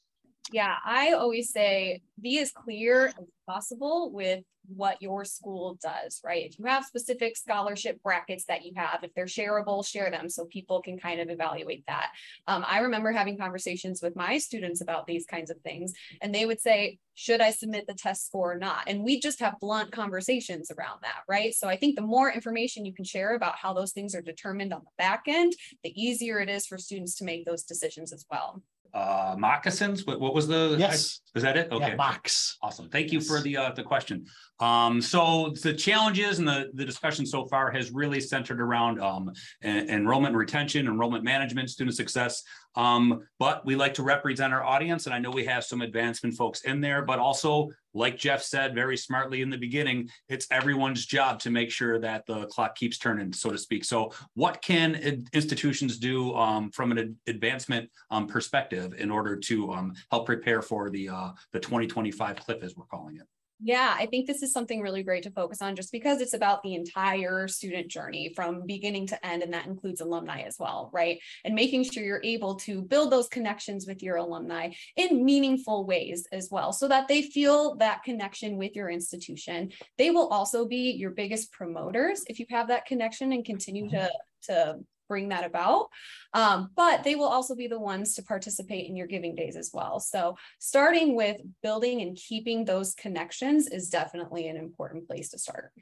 [0.53, 3.15] Yeah, I always say be as clear as
[3.49, 6.45] possible with what your school does, right?
[6.45, 10.45] If you have specific scholarship brackets that you have, if they're shareable, share them so
[10.47, 12.11] people can kind of evaluate that.
[12.47, 16.47] Um, I remember having conversations with my students about these kinds of things, and they
[16.47, 18.85] would say, should I submit the test score or not?
[18.89, 21.55] And we just have blunt conversations around that, right?
[21.55, 24.73] So I think the more information you can share about how those things are determined
[24.73, 28.27] on the back end, the easier it is for students to make those decisions as
[28.31, 28.63] well
[28.95, 31.21] uh moccasins what, what was the Yes.
[31.35, 32.55] is that it okay Yeah, Mocs.
[32.63, 32.89] Awesome.
[32.89, 34.27] Thank you for the uh, the question.
[34.59, 39.31] Um, so the challenges and the, the discussion so far has really centered around um,
[39.63, 42.43] en- enrollment retention, enrollment management, student success.
[42.77, 46.35] Um, but we like to represent our audience, and I know we have some advancement
[46.35, 51.07] folks in there, but also, like Jeff said very smartly in the beginning, it's everyone's
[51.07, 53.85] job to make sure that the clock keeps turning, so to speak.
[53.85, 54.95] So, what can
[55.33, 60.61] institutions do um, from an ad- advancement um, perspective in order to um, help prepare
[60.61, 63.27] for the uh, the 2025 cliff, as we're calling it?
[63.59, 66.63] Yeah, I think this is something really great to focus on just because it's about
[66.63, 71.19] the entire student journey from beginning to end, and that includes alumni as well, right?
[71.43, 76.27] And making sure you're able to build those connections with your alumni in meaningful ways
[76.33, 79.73] as well, so that they feel that connection with your institution.
[79.97, 83.97] They will also be your biggest promoters if you have that connection and continue to,
[83.97, 84.53] mm-hmm.
[84.53, 85.89] to bring that about.
[86.33, 89.71] Um, but they will also be the ones to participate in your giving days as
[89.73, 90.01] well.
[90.01, 95.73] So starting with building and keeping those connections is definitely an important place to start.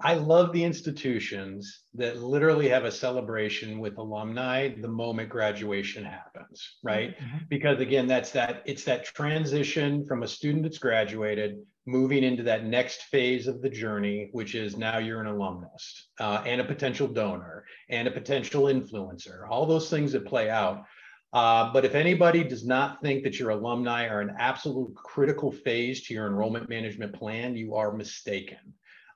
[0.00, 6.76] I love the institutions that literally have a celebration with alumni the moment graduation happens,
[6.84, 7.18] right?
[7.18, 7.48] Mhm.
[7.48, 12.66] Because again, that's that it's that transition from a student that's graduated moving into that
[12.66, 17.08] next phase of the journey, which is now you're an alumnus uh, and a potential
[17.08, 20.84] donor and a potential influencer, all those things that play out.
[21.32, 26.02] Uh, but if anybody does not think that your alumni are an absolute critical phase
[26.02, 28.58] to your enrollment management plan, you are mistaken.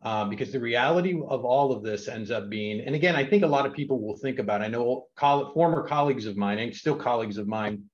[0.05, 3.45] Um, because the reality of all of this ends up being, and again, I think
[3.45, 6.97] a lot of people will think about, I know former colleagues of mine and still
[6.97, 7.85] colleagues of mine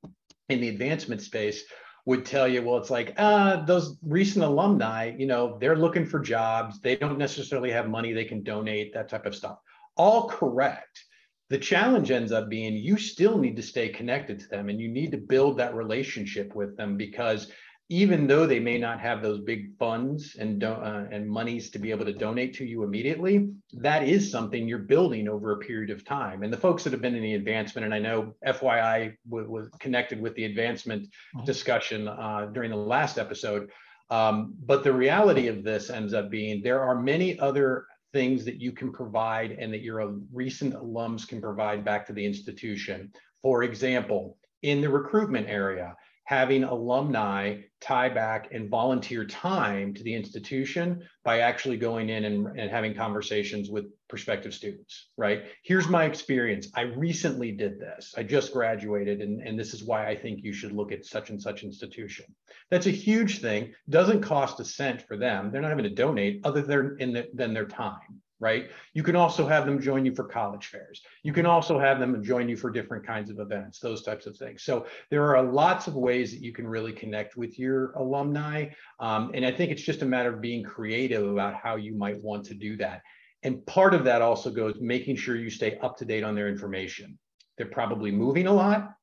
[0.48, 1.64] in the advancement space
[2.08, 6.18] would tell you, well, it's like, uh, those recent alumni, you know, they're looking for
[6.18, 6.80] jobs.
[6.80, 9.58] They don't necessarily have money they can donate, that type of stuff.
[9.94, 11.04] All correct.
[11.50, 14.88] The challenge ends up being you still need to stay connected to them and you
[14.88, 17.52] need to build that relationship with them because
[17.90, 21.90] even though they may not have those big funds and uh, and monies to be
[21.90, 26.04] able to donate to you immediately, that is something you're building over a period of
[26.04, 26.42] time.
[26.42, 29.68] And the folks that have been in the advancement, and I know FYI w- was
[29.80, 31.46] connected with the advancement Mhm.
[31.46, 33.70] discussion uh, during the last episode.
[34.10, 38.60] Um, but the reality of this ends up being there are many other things that
[38.60, 43.12] you can provide and that your recent alums can provide back to the institution.
[43.42, 45.94] For example, in the recruitment area,
[46.28, 52.46] having alumni tie back and volunteer time to the institution by actually going in and,
[52.58, 55.44] and having conversations with prospective students, right?
[55.64, 56.68] Here's my experience.
[56.74, 58.12] I recently did this.
[58.14, 61.30] I just graduated, and, and this is why I think you should look at such
[61.30, 62.26] and such institution.
[62.70, 63.72] That's a huge thing.
[63.88, 65.50] Doesn't cost a cent for them.
[65.50, 68.70] They're not having to donate other than, in the, than their time right?
[68.94, 71.02] You can also have them join you for college fairs.
[71.22, 74.36] You can also have them join you for different kinds of events, those types of
[74.36, 74.62] things.
[74.62, 78.68] So there are lots of ways that you can really connect with your alumni.
[79.00, 82.22] Um, and I think it's just a matter of being creative about how you might
[82.22, 83.02] want to do that.
[83.42, 86.48] And part of that also goes making sure you stay up to date on their
[86.48, 87.18] information.
[87.56, 88.94] They're probably moving a lot.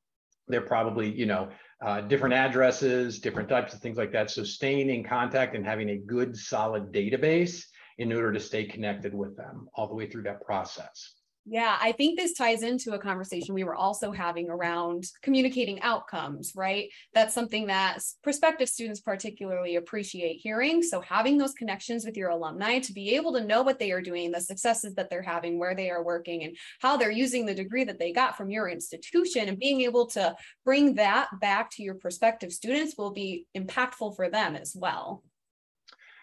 [0.48, 1.50] They're probably, you know,
[1.84, 4.30] uh, different addresses, different types of things like that.
[4.30, 7.64] So staying in contact and having a good, solid database
[7.98, 11.14] in order to stay connected with them all the way through that process.
[11.48, 16.54] Yeah, I think this ties into a conversation we were also having around communicating outcomes,
[16.56, 16.88] right?
[17.14, 20.82] That's something that prospective students particularly appreciate hearing.
[20.82, 24.00] So, having those connections with your alumni to be able to know what they are
[24.00, 27.54] doing, the successes that they're having, where they are working, and how they're using the
[27.54, 31.82] degree that they got from your institution, and being able to bring that back to
[31.84, 35.22] your prospective students will be impactful for them as well.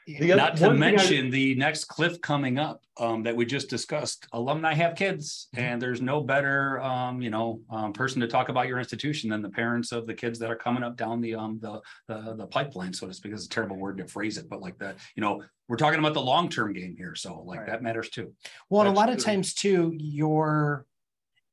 [0.05, 3.69] The Not to thing I- mention the next cliff coming up um, that we just
[3.69, 4.27] discussed.
[4.33, 5.63] Alumni have kids, Mm-hmm.
[5.65, 9.41] and there's no better, um, you know, um, person to talk about your institution than
[9.41, 12.47] the parents of the kids that are coming up down the um the the, the
[12.47, 13.31] pipeline, so to speak.
[13.33, 16.13] It's a terrible word to phrase it, but like that, you know, we're talking about
[16.13, 17.67] the long term game here, so like Right.
[17.69, 18.33] that matters too.
[18.69, 20.85] Well, and a lot of times too, your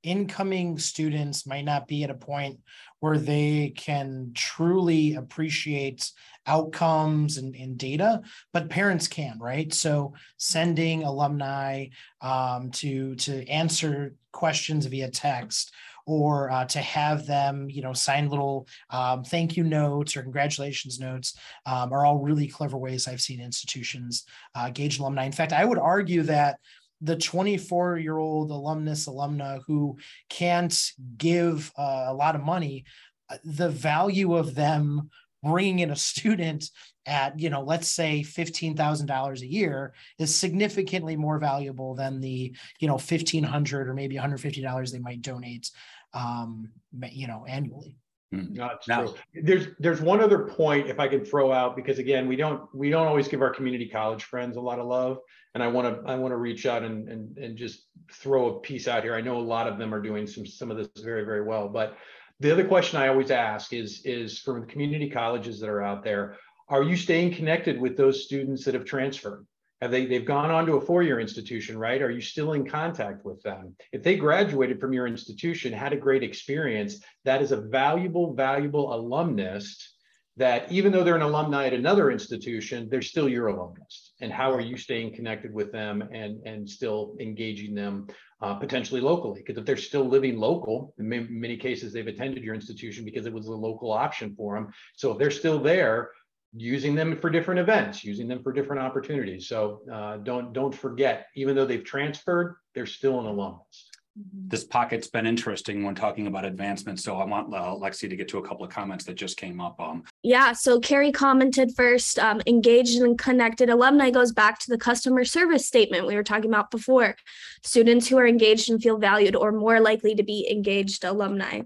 [0.03, 2.59] incoming students might not be at a point
[3.01, 6.11] where they can truly appreciate
[6.51, 8.21] outcomes and, and data,
[8.53, 9.73] but parents can, right?
[9.73, 11.87] So sending alumni
[12.21, 15.73] um, to to answer questions via text
[16.07, 20.99] or uh, to have them, you know, sign little um, thank you notes or congratulations
[20.99, 24.25] notes um, are all really clever ways I've seen institutions
[24.57, 25.25] uh, gauge alumni.
[25.25, 26.59] In fact, I would argue that
[27.01, 29.97] the 24 year old alumnus alumna who
[30.29, 30.77] can't
[31.17, 32.85] give uh, a lot of money
[33.31, 35.11] uh, the value of them
[35.42, 36.70] bringing in a student
[37.07, 42.88] at you know let's say $15000 a year is significantly more valuable than the you
[42.88, 45.70] know 1500 or maybe $150 they might donate
[46.12, 46.70] um
[47.11, 47.96] you know annually
[48.33, 48.55] Hmm.
[48.55, 49.14] That's now, true.
[49.42, 52.88] There's there's one other point if I can throw out because again we don't we
[52.88, 55.18] don't always give our community college friends a lot of love
[55.55, 58.61] and I want to I want to reach out and, and and just throw a
[58.61, 59.14] piece out here.
[59.14, 61.68] I know a lot of them are doing some some of this very very well,
[61.68, 61.96] but
[62.40, 66.03] the other question I always ask is is from the community colleges that are out
[66.03, 66.37] there,
[66.68, 69.46] are you staying connected with those students that have transferred?
[69.83, 72.03] Have they, they've gone on to a four-year institution, right?
[72.03, 73.74] Are you still in contact with them?
[73.92, 78.94] If they graduated from your institution, had a great experience, that is a valuable, valuable
[78.94, 79.94] alumnus
[80.37, 84.12] that even though they're an alumni at another institution, they're still your alumnus.
[84.21, 88.07] And how are you staying connected with them and, and still engaging them
[88.40, 89.43] uh, potentially locally?
[89.45, 91.09] Because if they're still living local, in
[91.40, 94.73] many cases, they've attended your institution because it was a local option for them.
[94.97, 96.11] So if they're still there,
[96.55, 99.47] using them for different events, using them for different opportunities.
[99.47, 103.89] So uh, don't don't forget, even though they've transferred, they're still an alumnus.
[104.21, 104.49] Mm-hmm.
[104.49, 107.01] This pocket's been interesting when talking about advancement.
[107.01, 109.61] So I want uh, Lexi to get to a couple of comments that just came
[109.61, 109.81] up.
[109.81, 114.79] Um, yeah, so Carrie commented first, um, engaged and connected alumni goes back to the
[114.79, 117.17] customer service statement we were talking about before.
[117.63, 121.63] Students who are engaged and feel valued or more likely to be engaged alumni.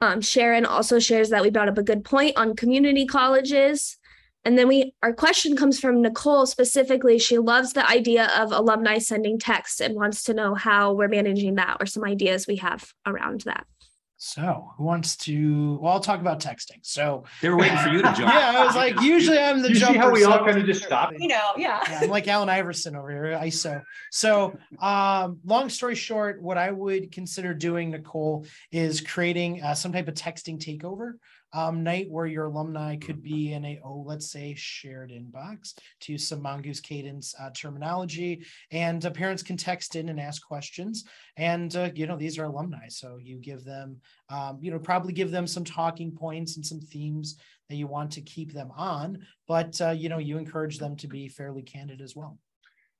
[0.00, 3.96] Um, Sharon also shares that we brought up a good point on community colleges.
[4.44, 7.18] And then we our question comes from Nicole specifically.
[7.18, 11.54] She loves the idea of alumni sending texts and wants to know how we're managing
[11.54, 13.66] that or some ideas we have around that.
[14.26, 15.78] So, who wants to?
[15.82, 16.78] Well, I'll talk about texting.
[16.80, 18.32] So they were waiting for you to jump.
[18.32, 19.92] yeah, I was like, usually I'm the you jumper.
[19.92, 21.12] See how we so all kind of just stop.
[21.18, 21.82] You know, yeah.
[21.88, 22.00] yeah.
[22.02, 23.82] I'm like Allen Iverson over here, ISO.
[24.10, 29.92] So, um, long story short, what I would consider doing, Nicole, is creating uh, some
[29.92, 31.14] type of texting takeover
[31.54, 36.12] um, night where your alumni could be in a, oh, let's say shared inbox to
[36.12, 38.44] use some Mongoose Cadence uh, terminology.
[38.72, 41.04] And uh, parents can text in and ask questions.
[41.36, 42.88] And, uh, you know, these are alumni.
[42.88, 46.80] So you give them, um, you know, probably give them some talking points and some
[46.80, 47.38] themes
[47.70, 49.20] that you want to keep them on.
[49.46, 52.38] But, uh, you know, you encourage them to be fairly candid as well.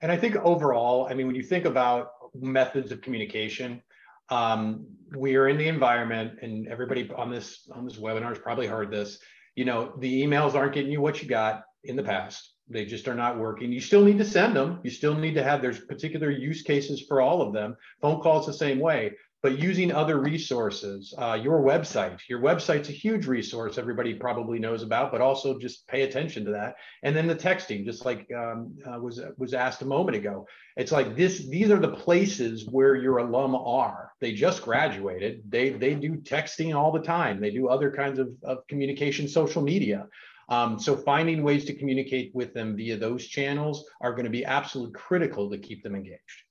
[0.01, 3.83] And I think overall, I mean, when you think about methods of communication,
[4.31, 8.67] um, we are in the environment and everybody on this on this webinar has probably
[8.67, 9.19] heard this
[9.55, 13.07] you know the emails aren't getting you what you got in the past they just
[13.07, 15.81] are not working you still need to send them you still need to have there's
[15.81, 19.13] particular use cases for all of them phone calls the same way
[19.45, 22.19] but using other resources, uh, your website.
[22.31, 26.53] Your website's a huge resource everybody probably knows about, but also just pay attention to
[26.53, 26.77] that.
[27.03, 30.47] And then the texting, just like um, uh, was was asked a moment ago,
[30.79, 31.47] it's like this.
[31.47, 34.04] These are the places where your alum are.
[34.21, 35.43] They just graduated.
[35.49, 37.41] They they do texting all the time.
[37.41, 40.09] They do other kinds of, of communication, social media.
[40.49, 44.45] Um, so finding ways to communicate with them via those channels are going to be
[44.45, 46.45] absolutely critical to keep them engaged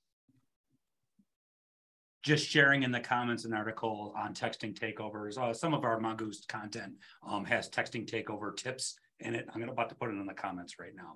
[2.24, 5.38] just sharing in the comments an article on texting takeovers.
[5.38, 6.94] Uh, some of our Mongoose content
[7.28, 9.46] um, has texting takeover tips in it.
[9.54, 11.14] I'm about to put it in the comments right now.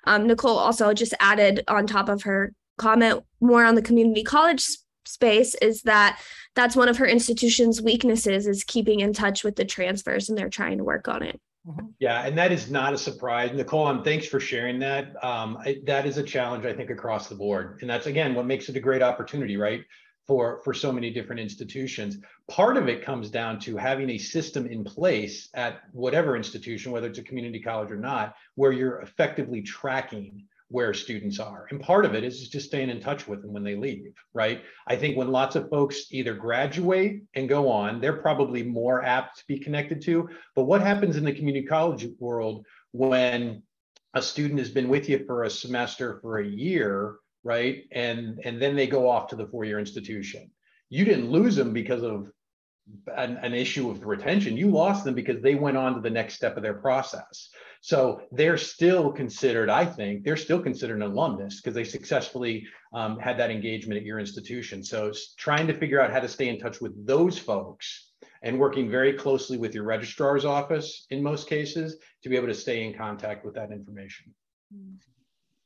[0.05, 4.67] Um, Nicole also just added on top of her comment more on the community college
[5.05, 6.21] space is that
[6.55, 10.49] that's one of her institution's weaknesses is keeping in touch with the transfers and they're
[10.49, 11.87] trying to work on it mm-hmm.
[11.99, 13.51] yeah and that is not a surprise.
[13.53, 15.13] Nicole and thanks for sharing that.
[15.23, 17.79] Um, that is a challenge i think across the board.
[17.81, 19.81] And that's again what makes it a great opportunity right
[20.27, 22.17] for for so many different institutions.
[22.47, 27.07] Part of it comes down to having a system in place at whatever institution whether
[27.07, 31.67] it's a community college or not where you're effectively tracking where students are.
[31.69, 34.61] And part of it is just staying in touch with them when they leave, right?
[34.87, 39.39] I think when lots of folks either graduate and go on, they're probably more apt
[39.39, 40.29] to be connected to.
[40.55, 43.63] But what happens in the community college world when
[44.13, 47.83] a student has been with you for a semester, for a year, right?
[47.91, 50.51] And and then they go off to the four-year institution.
[50.89, 52.31] You didn't lose them because of
[53.15, 54.57] an, an issue of retention.
[54.57, 57.49] You lost them because they went on to the next step of their process.
[57.83, 63.17] So they're still considered, I think, they're still considered an alumnus because they successfully um,
[63.19, 64.83] had that engagement at your institution.
[64.83, 68.11] So trying to figure out how to stay in touch with those folks
[68.43, 72.53] and working very closely with your registrar's office in most cases to be able to
[72.53, 74.31] stay in contact with that information.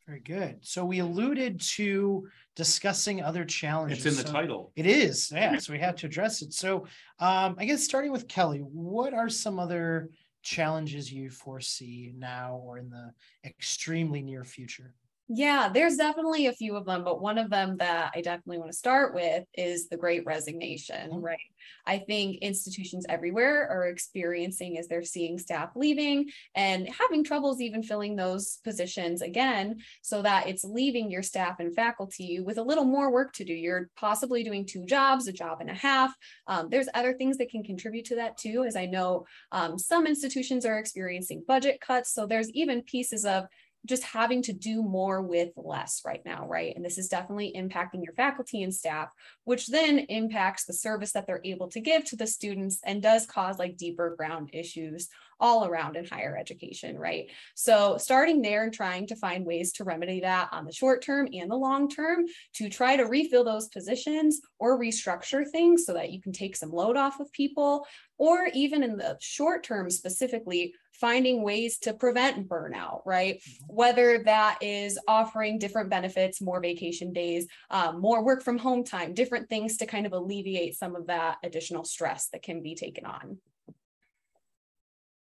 [0.08, 0.60] Very good.
[0.62, 4.06] So we alluded to discussing other challenges.
[4.06, 4.72] It's in the So title.
[4.76, 5.58] It is, yeah.
[5.58, 6.54] So we have to address it.
[6.54, 6.86] So
[7.20, 10.10] um, I guess starting with Kelly, what are some other
[10.46, 13.12] challenges you foresee now or in the
[13.44, 14.94] extremely near future?
[15.28, 18.72] Yeah, there's definitely a few of them, but one of them that I definitely want
[18.72, 21.24] to start with is the great resignation, Mhm.
[21.24, 21.40] right?
[21.88, 27.82] I think institutions everywhere are experiencing as they're seeing staff leaving and having troubles even
[27.82, 32.86] filling those positions again, so that it's leaving your staff and faculty with a little
[32.86, 33.54] more work to do.
[33.54, 36.14] You're possibly doing two jobs, a job and a half.
[36.46, 40.06] Um, there's other things that can contribute to that too, as I know um, some
[40.06, 42.14] institutions are experiencing budget cuts.
[42.14, 43.46] So there's even pieces of
[43.86, 46.76] just having to do more with less right now, right?
[46.76, 49.12] And this is definitely impacting your faculty and staff,
[49.44, 53.26] which then impacts the service that they're able to give to the students and does
[53.26, 55.08] cause like deeper ground issues
[55.40, 57.30] all around in higher education, right?
[57.56, 61.28] So starting there and trying to find ways to remedy that on the short term
[61.34, 66.12] and the long term to try to refill those positions or restructure things so that
[66.12, 67.86] you can take some load off of people,
[68.18, 73.42] or even in the short term specifically, finding ways to prevent burnout, right?
[73.68, 79.14] Whether that is offering different benefits, more vacation days, um, more work from home time,
[79.14, 83.06] different things to kind of alleviate some of that additional stress that can be taken
[83.06, 83.38] on.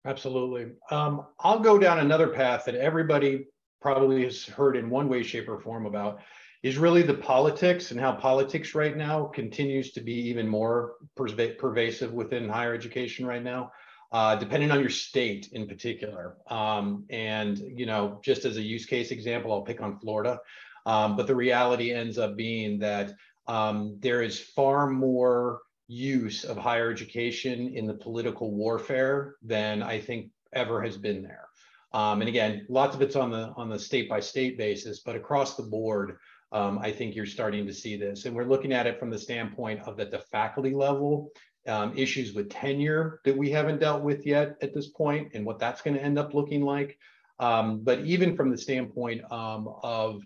[0.05, 0.73] Absolutely.
[0.91, 3.47] Um, I'll go down another path that everybody
[3.81, 6.21] probably has heard in one way, shape, or form about
[6.63, 11.57] is really the politics and how politics right now continues to be even more perva-
[11.57, 13.71] pervasive within higher education right now,
[14.13, 16.37] uh, depending on your state in particular.
[16.49, 20.41] Um, and, you know, just as a use case example, I'll pick on Florida.
[20.87, 23.13] Um, but the reality ends up being that
[23.47, 30.01] um, there is far more use of higher education in the political warfare than I
[30.01, 31.49] think ever has been there.
[31.93, 35.17] Um, and again, lots of it's on the on the state by state basis, but
[35.17, 36.19] across the board,
[36.53, 38.27] um, I think you're starting to see this.
[38.27, 41.31] And we're looking at it from the standpoint of that the faculty level,
[41.67, 45.59] um, issues with tenure that we haven't dealt with yet at this point, and what
[45.59, 46.99] that's going to end up looking like.
[47.41, 50.23] Um, but even from the standpoint um, of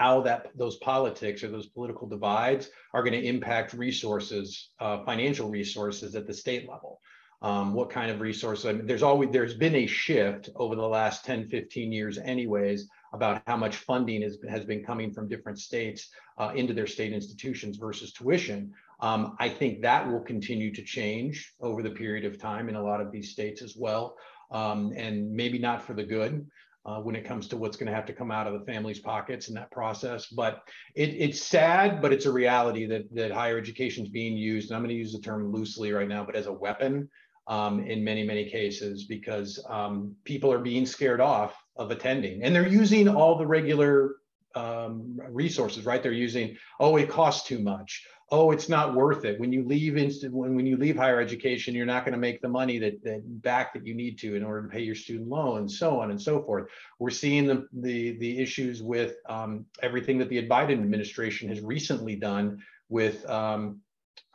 [0.00, 5.50] how that those politics or those political divides are going to impact resources, uh, financial
[5.50, 7.00] resources at the state level.
[7.42, 8.64] Um, what kind of resources?
[8.66, 12.88] I mean, there's always there's been a shift over the last 10, 15 years, anyways,
[13.12, 17.12] about how much funding is, has been coming from different states uh, into their state
[17.12, 18.72] institutions versus tuition.
[19.02, 22.82] Um, I think that will continue to change over the period of time in a
[22.82, 24.16] lot of these states as well,
[24.50, 26.46] um, and maybe not for the good
[26.86, 28.98] uh, when it comes to what's going to have to come out of the family's
[28.98, 30.26] pockets in that process.
[30.26, 30.62] But
[30.94, 34.70] it, it's sad, but it's a reality that that higher education is being used.
[34.70, 37.08] And I'm going to use the term loosely right now, but as a weapon
[37.46, 42.54] um, in many many cases because um, people are being scared off of attending, and
[42.54, 44.16] they're using all the regular
[44.54, 45.84] um, resources.
[45.84, 46.02] Right?
[46.02, 49.40] They're using oh, it costs too much oh, it's not worth it.
[49.40, 52.40] When you leave instant, when, when you leave higher education, you're not going to make
[52.40, 55.28] the money that, that back that you need to in order to pay your student
[55.28, 56.68] loans, so on and so forth.
[56.98, 62.16] We're seeing the the, the issues with um, everything that the Biden administration has recently
[62.16, 63.80] done with um,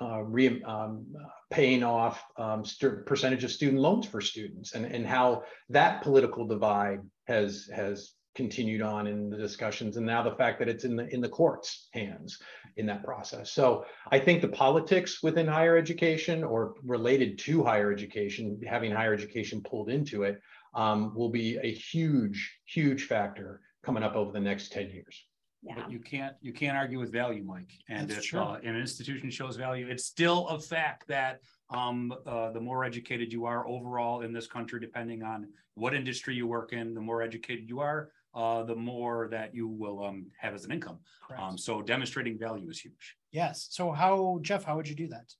[0.02, 1.06] uh, re, um,
[1.50, 2.64] paying off um,
[3.06, 8.82] percentage of student loans for students and, and how that political divide has has continued
[8.82, 11.88] on in the discussions and now the fact that it's in the in the courts
[11.94, 12.40] hands
[12.76, 17.92] in that process so i think the politics within higher education or related to higher
[17.92, 20.40] education having higher education pulled into it
[20.74, 25.26] um, will be a huge huge factor coming up over the next 10 years
[25.64, 25.76] Yeah.
[25.78, 27.72] But you can't, you can't argue with value, Mike.
[27.90, 28.40] And That's if true.
[28.40, 31.40] uh, an institution shows value, it's still a fact that
[31.72, 36.36] um, uh, the more educated you are overall in this country, depending on what industry
[36.36, 40.28] you work in, the more educated you are, uh, the more that you will um,
[40.38, 41.00] have as an income.
[41.38, 43.16] Um, so demonstrating value is huge.
[43.32, 43.68] Yes.
[43.72, 45.34] So how, Jeff, how would you do that?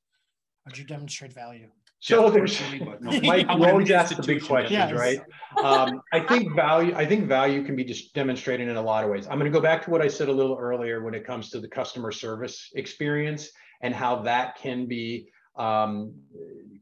[0.66, 1.70] How'd you demonstrate value?
[2.00, 2.60] so there's
[3.02, 4.92] no, Mike, how you an always ask the big institution questions, Yes.
[4.94, 5.20] right?
[5.64, 9.10] Um, I think value, I think value can be just demonstrated in a lot of
[9.10, 9.26] ways.
[9.28, 11.50] I'm going to go back to what I said a little earlier when it comes
[11.52, 13.50] to the customer service experience
[13.82, 16.14] and how that can be um,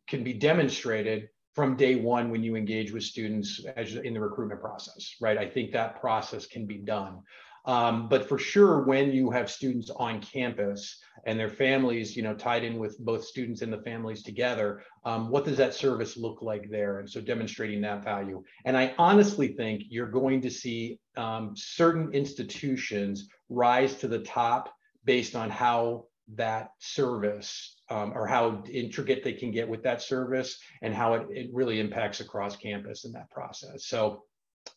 [0.07, 4.59] can be demonstrated from day one when you engage with students as in the recruitment
[4.59, 5.37] process, right?
[5.37, 7.19] I think that process can be done.
[7.65, 12.33] Um, but for sure, when you have students on campus and their families, you know,
[12.33, 16.41] tied in with both students and the families together, um, what does that service look
[16.41, 16.99] like there?
[16.99, 18.43] And so demonstrating that value.
[18.65, 24.73] And I honestly think you're going to see um, certain institutions rise to the top
[25.05, 30.59] based on how that service um, or how intricate they can get with that service
[30.81, 33.85] and how it, it really impacts across campus in that process.
[33.85, 34.23] So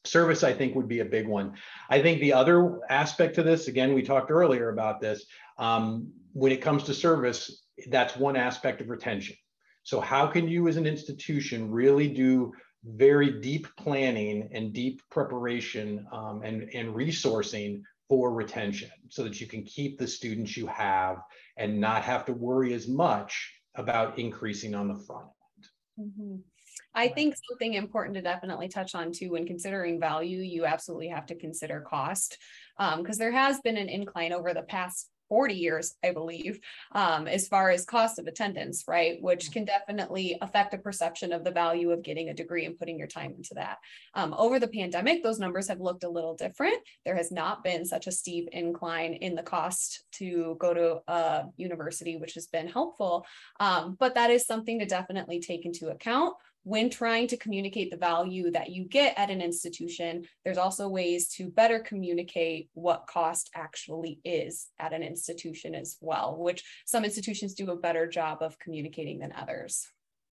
[0.05, 1.55] service i think would be a big one
[1.91, 5.25] i think the other aspect to this again we talked earlier about this
[5.59, 9.37] um, when it comes to service that's one aspect of retention
[9.83, 12.53] so how can you as an institution really do
[12.85, 19.47] very deep planning and deep preparation um, and, and resourcing for retention so that you
[19.47, 21.19] can keep the students you have
[21.57, 25.27] and not have to worry as much about increasing on the front
[25.99, 26.09] end.
[26.09, 26.37] Mm-hmm.
[26.95, 31.27] I think something important to definitely touch on too when considering value, you absolutely have
[31.27, 32.39] to consider cost
[32.79, 36.61] because um, there has been an incline over the past 40 years, I believe,
[36.93, 39.21] um, as far as cost of attendance, right?
[39.21, 42.99] Which can definitely affect a perception of the value of getting a degree and putting
[42.99, 43.79] your time into that.
[44.15, 46.79] Um, over the pandemic, those numbers have looked a little different.
[47.05, 51.45] There has not been such a steep incline in the cost to go to a
[51.57, 53.27] university, which has been helpful.
[53.61, 56.35] Um, but that is something to definitely take into account
[56.67, 61.29] when trying to communicate the value that you get at an institution, there's also ways
[61.29, 67.55] to better communicate what cost actually is at an institution as well, which some institutions
[67.55, 69.87] do a better job of communicating than others.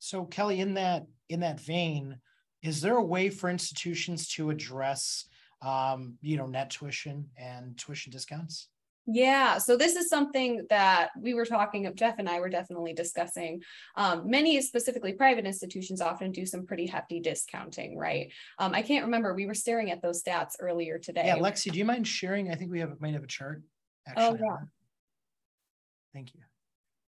[0.00, 2.18] So Kelly, in that in that vein,
[2.62, 5.24] is there a way for institutions to address
[5.62, 8.68] um, you know, net tuition and tuition discounts?
[9.10, 12.92] Yeah, so this is something that we were talking of, Jeff and I were definitely
[12.92, 13.62] discussing.
[13.96, 18.30] Um, many, specifically private institutions, often do some pretty hefty discounting, right?
[18.58, 21.24] Um, I can't remember, we were staring at those stats earlier today.
[21.24, 22.50] Yeah, Lexi, do you mind sharing?
[22.52, 23.62] I think we have might have a chart.
[24.08, 24.66] Oh, actually, oh, yeah.
[26.12, 26.40] Thank you.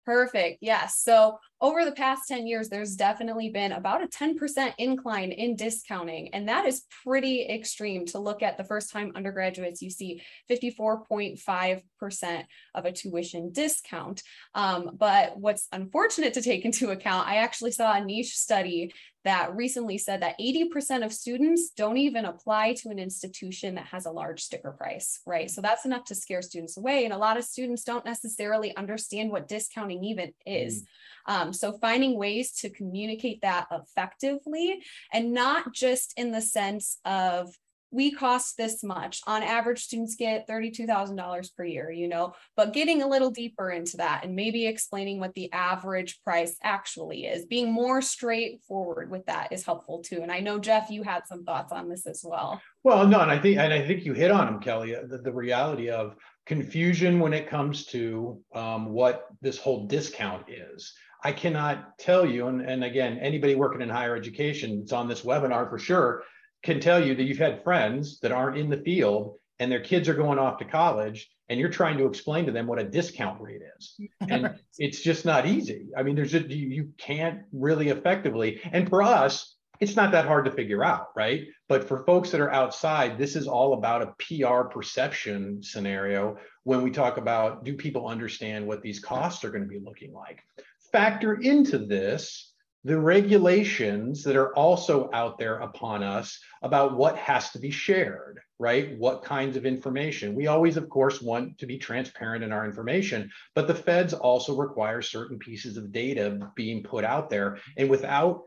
[0.05, 0.59] Perfect.
[0.61, 0.99] Yes.
[0.99, 6.33] So over the past 10 years, there's definitely been about a 10% incline in discounting.
[6.33, 12.43] And that is pretty extreme to look at the first time undergraduates, you see 54.5%
[12.75, 14.21] of a tuition discount.
[14.53, 18.93] Um, but what's unfortunate to take into account, I actually saw a niche study
[19.23, 24.05] that recently said that 80% of students don't even apply to an institution that has
[24.05, 25.51] a large sticker price, right?
[25.51, 27.03] So that's enough to scare students away.
[27.03, 30.83] And a lot of students don't necessarily understand what discounting even is.
[30.83, 30.85] Mm.
[31.27, 34.81] Um, so finding ways to communicate that effectively
[35.13, 37.53] and not just in the sense of
[37.91, 39.21] we cost this much.
[39.27, 43.97] On average, students get $32,000 per year, you know, but getting a little deeper into
[43.97, 49.53] that and maybe explaining what the average price actually is, being more straightforward with that
[49.53, 50.21] is helpful too.
[50.21, 52.61] And I know, Jeff, you had some thoughts on this as well.
[52.83, 55.19] Well, no, and I think, and I think you hit on them, Kelly, uh, the,
[55.19, 56.15] the reality of
[56.45, 60.93] confusion when it comes to um, what this whole discount is.
[61.23, 65.23] I cannot tell you, and, and again, anybody working in higher education, it's on this
[65.23, 66.23] webinar for sure,
[66.63, 70.07] can tell you that you've had friends that aren't in the field and their kids
[70.07, 73.41] are going off to college and you're trying to explain to them what a discount
[73.41, 73.95] rate is.
[74.29, 75.87] And it's just not easy.
[75.95, 80.25] I mean there's just you, you can't really effectively and for us it's not that
[80.25, 81.45] hard to figure out right?
[81.69, 86.81] But for folks that are outside this is all about a pr perception scenario when
[86.81, 90.43] we talk about do people understand what these costs are going to be looking like
[90.91, 92.53] factor into this
[92.87, 98.39] the regulations that are also out there upon us about what has to be shared,
[98.59, 98.97] right?
[98.97, 100.33] What kinds of information.
[100.33, 104.55] We always, of course, want to be transparent in our information, but the feds also
[104.55, 107.57] require certain pieces of data being put out there.
[107.75, 108.43] And without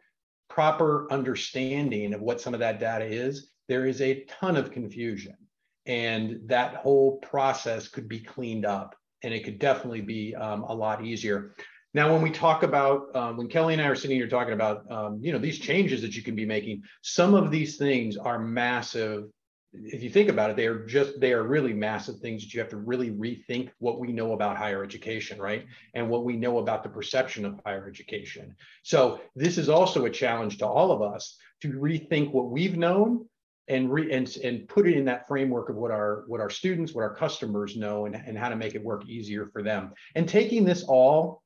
[0.49, 5.37] proper understanding of what some of that data is, there is a ton of confusion.
[5.85, 10.75] And that whole process could be cleaned up and it could definitely be um, a
[10.75, 11.55] lot easier.
[11.93, 14.91] Now, when we talk about, um, when Kelly and I are sitting here talking about,
[14.91, 18.39] um, you know, these changes that you can be making, some of these things are
[18.39, 19.25] massive.
[19.73, 22.61] If you think about it, they are just, they are really massive things that you
[22.61, 25.67] have to really rethink what we know about higher education, right?
[25.95, 28.55] And what we know about the perception of higher education.
[28.85, 33.27] So this is also a challenge to all of us to rethink what we've known
[33.69, 36.93] and re, and, and put it in that framework of what our what our students,
[36.93, 39.93] what our customers know and, and how to make it work easier for them.
[40.17, 41.43] And taking this all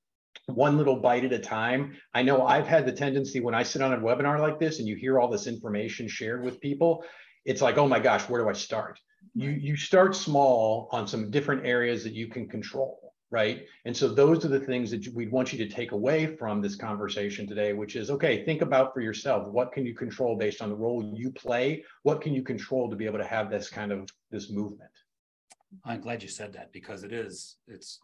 [0.47, 1.97] one little bite at a time.
[2.13, 4.89] I know I've had the tendency when I sit on a webinar like this and
[4.89, 7.05] you hear all this information shared with people,
[7.45, 8.99] it's like, oh my gosh, where do I start?
[9.35, 13.65] You you start small on some different areas that you can control, right?
[13.85, 16.77] And so those are the things that we'd want you to take away from this
[16.77, 20.69] conversation today, which is okay, think about for yourself, what can you control based on
[20.69, 21.85] the role you play?
[22.03, 24.91] What can you control to be able to have this kind of this movement?
[25.85, 27.99] I'm glad you said that because it is, it's,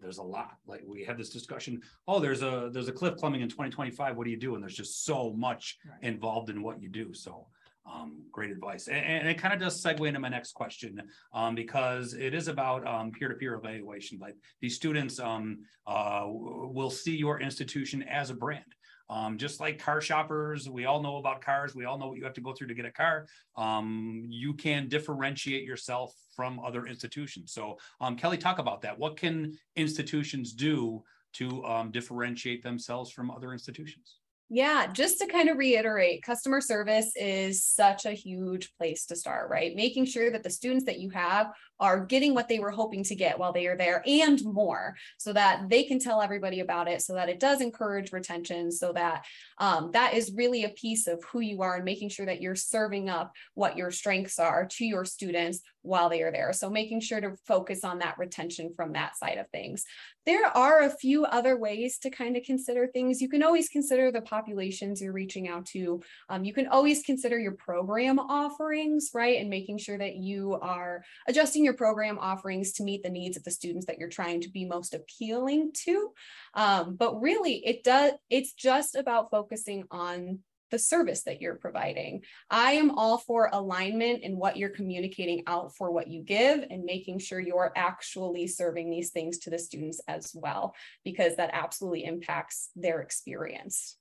[0.00, 1.80] there's a lot, like we had this discussion.
[2.06, 4.16] Oh, there's a, there's a cliff plumbing in twenty twenty-five.
[4.16, 4.54] What do you do?
[4.54, 6.02] And there's just so much Right.
[6.02, 7.12] involved in what you do.
[7.12, 7.46] So
[7.90, 8.88] um, great advice.
[8.88, 12.46] A- And, it kind of does segue into my next question, um, because it is
[12.48, 18.34] about, um, peer-to-peer evaluation, like these students, um, uh, will see your institution as a
[18.34, 18.74] brand.
[19.10, 21.74] Um, just like car shoppers, we all know about cars.
[21.74, 23.26] We all know what you have to go through to get a car.
[23.56, 27.52] Um, you can differentiate yourself from other institutions.
[27.52, 28.98] So, um, Kelly, talk about that.
[28.98, 31.02] What can institutions do
[31.34, 34.16] to, um, differentiate themselves from other institutions?
[34.50, 39.50] Yeah, just to kind of reiterate, customer service is such a huge place to start,
[39.50, 39.76] right?
[39.76, 43.14] Making sure that the students that you have are getting what they were hoping to
[43.14, 47.02] get while they are there and more so that they can tell everybody about it
[47.02, 49.26] so that it does encourage retention so that
[49.58, 52.56] um, that is really a piece of who you are and making sure that you're
[52.56, 56.52] serving up what your strengths are to your students while they are there.
[56.52, 59.84] So making sure to focus on that retention from that side of things.
[60.26, 63.20] There are a few other ways to kind of consider things.
[63.20, 66.00] You can always consider the populations you're reaching out to.
[66.28, 69.40] Um, you can always consider your program offerings right?
[69.40, 73.44] And making sure that you are adjusting your program offerings to meet the needs of
[73.44, 76.10] the students that you're trying to be most appealing to.
[76.54, 80.40] Um, but really, it does, it's just about focusing on
[80.70, 82.22] the service that you're providing.
[82.50, 86.84] I am all for alignment in what you're communicating out for what you give and
[86.84, 92.04] making sure you're actually serving these things to the students as well, because that absolutely
[92.04, 93.96] impacts their experience.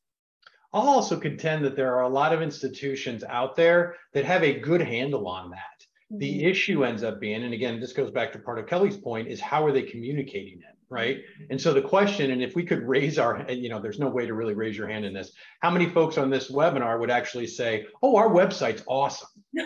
[0.74, 4.60] I'll also contend that there are a lot of institutions out there that have a
[4.60, 5.60] good handle on that.
[6.10, 6.48] The mm-hmm.
[6.48, 9.42] issue ends up being, and again, this goes back to part of Kelly's point, is
[9.42, 11.22] how are they communicating it, right?
[11.50, 14.26] And so the question, and if we could raise our, you know, there's no way
[14.26, 15.32] to really raise your hand in this.
[15.62, 19.30] How many folks on this webinar would actually say, "Oh, our website's awesome"?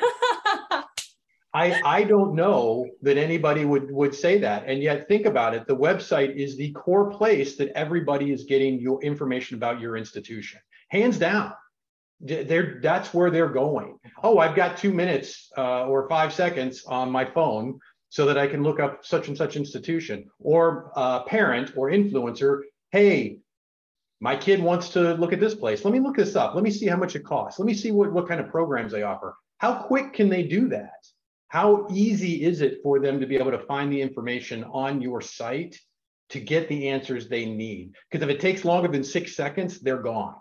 [1.53, 4.63] I I don't know that anybody would would say that.
[4.65, 8.79] And yet, think about it: the website is the core place that everybody is getting
[8.79, 10.59] your information about your institution,
[10.89, 11.53] hands down.
[12.23, 13.97] They're, that's where they're going.
[14.21, 17.79] Oh, I've got two minutes uh, or five seconds on my phone
[18.11, 22.63] so that I can look up such and such institution or uh, parent or influencer.
[22.91, 23.37] Hey,
[24.19, 25.85] my kid wants to look at this place.
[25.85, 26.53] Let me look this up.
[26.53, 27.57] Let me see how much it costs.
[27.57, 29.37] Let me see what, what kind of programs they offer.
[29.59, 31.07] How quick can they do that?
[31.47, 35.21] How easy is it for them to be able to find the information on your
[35.21, 35.79] site
[36.29, 37.93] to get the answers they need?
[38.11, 40.35] Because if it takes longer than six seconds, they're gone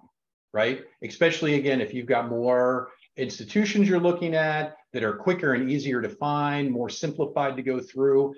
[0.53, 0.83] right?
[1.05, 6.01] Especially again, if you've got more institutions you're looking at that are quicker and easier
[6.03, 8.35] to find, more simplified to go through.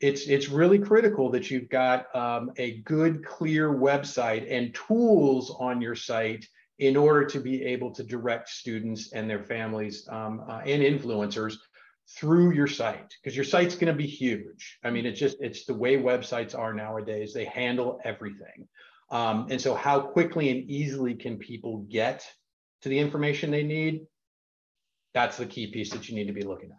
[0.00, 5.80] It's, it's really critical that you've got um, a good, clear website and tools on
[5.80, 6.46] your site
[6.78, 11.54] in order to be able to direct students and their families um, uh, and influencers
[12.08, 14.78] through your site because your site's going to be huge.
[14.84, 17.32] I mean, it's just, it's the way websites are nowadays.
[17.32, 18.68] They handle everything.
[19.10, 22.26] Um, and so how quickly and easily can people get
[22.82, 24.06] to the information they need?
[25.14, 26.76] That's the key piece that you need to be looking at.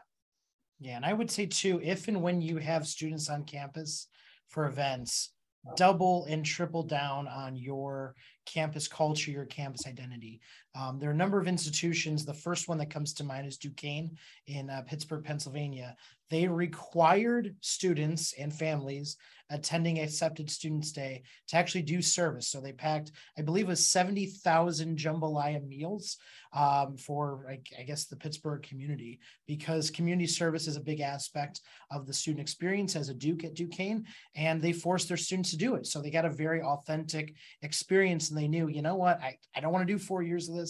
[0.80, 4.08] Yeah, and I would say too, if and when you have students on campus
[4.50, 5.34] for events,
[5.76, 10.40] double and triple down on your campus culture, your campus identity.
[10.78, 12.24] Um, there are a number of institutions.
[12.24, 14.12] The first one that comes to mind is Duquesne
[14.46, 15.96] in uh, Pittsburgh, Pennsylvania.
[16.30, 19.18] They required students and families
[19.50, 22.50] attending Accepted Students Day to actually do service.
[22.50, 26.18] So they packed, I believe, it was 70,000 jambalaya meals
[26.54, 31.62] um, for, I, I guess, the Pittsburgh community because community service is a big aspect
[31.92, 34.06] of the student experience as a Duke at Duquesne.
[34.36, 35.88] And they forced their students to do it.
[35.88, 39.62] So they got a very authentic experience and they knew, you know what, I, I
[39.62, 40.67] don't want to do four years of this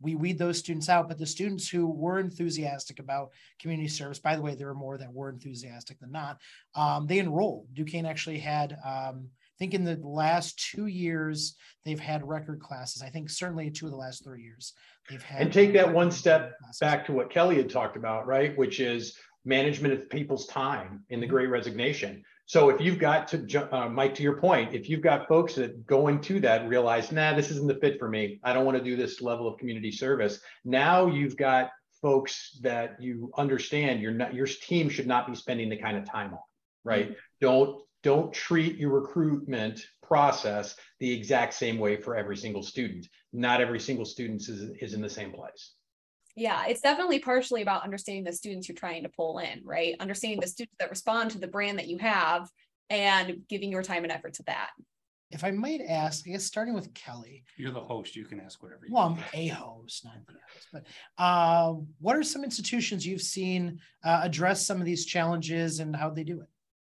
[0.00, 1.08] we weed those students out.
[1.08, 3.30] But the students who were enthusiastic about
[3.60, 6.38] community service, by the way, there were more that were enthusiastic than not.
[6.74, 7.66] Um, they enrolled.
[7.74, 13.02] Duquesne actually had, um, I think, in the last two years, they've had record classes.
[13.02, 14.72] I think certainly two of the last three years
[15.08, 15.42] they've had.
[15.42, 18.56] And take that one step back to what Kelly had talked about, right?
[18.56, 22.22] Which is management of people's time in the Great Resignation.
[22.50, 25.86] So if you've got to, uh, Mike, to your point, if you've got folks that
[25.86, 28.40] go into that realize, nah, this isn't the fit for me.
[28.42, 30.40] I don't want to do this level of community service.
[30.64, 31.70] Now you've got
[32.02, 36.04] folks that you understand you're not your team should not be spending the kind of
[36.10, 36.40] time on,
[36.82, 37.10] right?
[37.10, 37.14] Mm-hmm.
[37.40, 43.06] Don't don't treat your recruitment process the exact same way for every single student.
[43.32, 45.74] Not every single student is, is in the same place
[46.36, 49.94] yeah, it's definitely partially about understanding the students you're trying to pull in, right?
[50.00, 52.48] Understanding the students that respond to the brand that you have
[52.88, 54.70] and giving your time and effort to that.
[55.30, 57.44] if I might ask, I guess starting with Kelly.
[57.56, 58.16] You're the host.
[58.16, 58.86] You can ask whatever.
[58.86, 60.68] You Well, I'm a host, not the host.
[60.72, 60.86] But
[61.22, 66.10] uh, what are some institutions you've seen uh, address some of these challenges and how
[66.10, 66.48] they do it?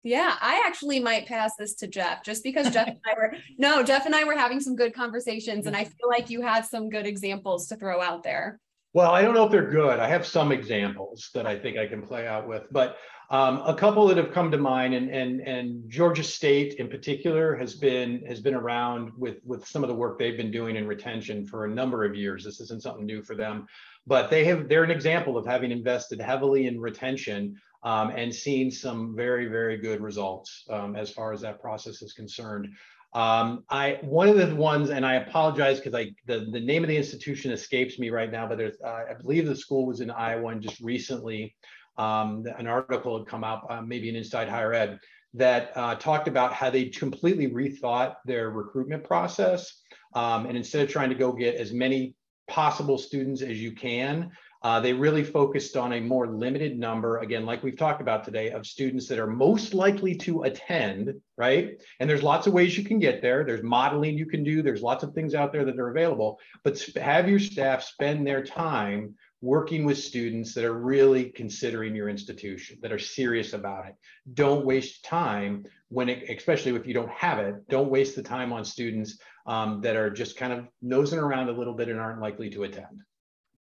[0.03, 3.84] Yeah, I actually might pass this to Jeff just because Jeff and I were no,
[3.84, 6.89] Jeff and I were having some good conversations and I feel like you had some
[6.89, 8.59] good examples to throw out there.
[8.93, 9.99] Well, I don't know if they're good.
[9.99, 12.97] I have some examples that I think I can play out with, but
[13.29, 17.55] um, a couple that have come to mind, and and and Georgia State in particular
[17.55, 20.85] has been has been around with with some of the work they've been doing in
[20.85, 22.43] retention for a number of years.
[22.43, 23.65] This isn't something new for them,
[24.05, 28.69] but they have they're an example of having invested heavily in retention um, and seen
[28.69, 32.67] some very very good results um, as far as that process is concerned.
[33.14, 36.88] Um, I one of the ones, and I apologize because I the, the name of
[36.88, 40.09] the institution escapes me right now, but there's uh, I believe the school was in
[40.09, 41.55] Iowa and just recently.
[41.97, 44.99] Um, an article had come out, uh, maybe in Inside Higher Ed,
[45.34, 49.82] that uh, talked about how they completely rethought their recruitment process,
[50.16, 52.16] um, and instead of trying to go get as many
[52.47, 54.32] possible students as you can,
[54.64, 58.51] uh, they really focused on a more limited number, again, like we've talked about today,
[58.51, 61.82] of students that are most likely to attend, right?
[61.99, 63.43] And there's lots of ways you can get there.
[63.43, 64.62] There's modeling you can do.
[64.62, 68.43] There's lots of things out there that are available, but have your staff spend their
[68.43, 73.95] time working with students that are really considering your institution, that are serious about it.
[74.36, 78.53] Don't waste time when, it, especially if you don't have it, don't waste the time
[78.53, 82.22] on students um, that are just kind of nosing around a little bit and aren't
[82.22, 83.01] likely to attend.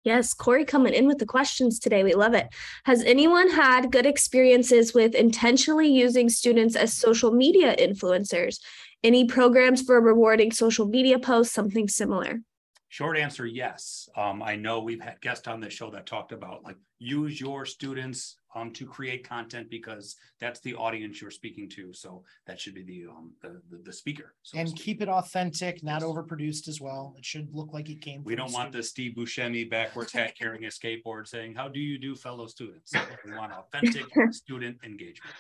[0.07, 2.01] Yes, Corey coming in with the questions today.
[2.01, 2.47] We love it.
[2.85, 8.61] Has anyone had good experiences with intentionally using students as social media influencers?
[9.03, 12.39] Any programs for rewarding social media posts, something similar?
[12.87, 14.07] Short answer, yes.
[14.15, 17.65] Um, I know we've had guests on this show that talked about like use your
[17.65, 21.93] students um, to create content because that's the audience you're speaking to.
[21.93, 24.33] So that should be the um, the, the, the speaker.
[24.43, 26.09] So And keep it authentic, not Yes.
[26.09, 27.13] overproduced as well.
[27.17, 28.23] It should look like it came.
[28.23, 31.97] we don't want the Steve Buscemi backwards hat carrying a skateboard saying, "How do you
[31.97, 32.93] do, fellow students?"
[33.25, 35.35] We want authentic student engagement.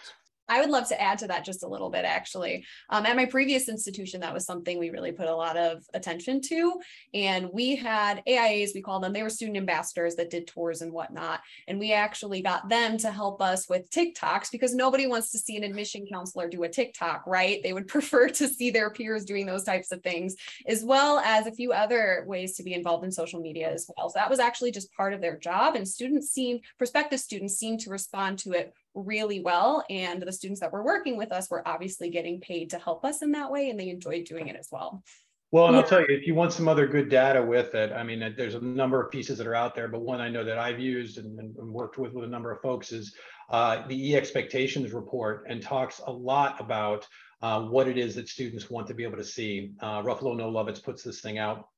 [0.49, 2.65] I would love to add to that just a little bit, actually.
[2.89, 6.41] Um, at my previous institution, that was something we really put a lot of attention
[6.41, 6.79] to.
[7.13, 10.91] And we had AIAs, we call them, they were student ambassadors that did tours and
[10.91, 11.41] whatnot.
[11.67, 15.57] And we actually got them to help us with TikToks because nobody wants to see
[15.57, 17.61] an admission counselor do a TikTok, right?
[17.63, 20.35] They would prefer to see their peers doing those types of things,
[20.65, 24.09] as well as a few other ways to be involved in social media as well.
[24.09, 25.75] So that was actually just part of their job.
[25.75, 29.83] And students seemed, prospective students seemed to respond to it really well.
[29.89, 33.21] And the students that were working with us were obviously getting paid to help us
[33.21, 35.03] in that way, and they enjoyed doing it as well.
[35.51, 38.03] Well, and I'll tell you, if you want some other good data with it, I
[38.03, 40.57] mean, there's a number of pieces that are out there, but one I know that
[40.57, 43.15] I've used and, and worked with with a number of folks is
[43.49, 47.07] uh, the e-expectations report and talks a lot about
[47.41, 49.71] uh, what it is that students want to be able to see.
[49.79, 51.69] Uh, Ruffalo Noel Levitz puts this thing out.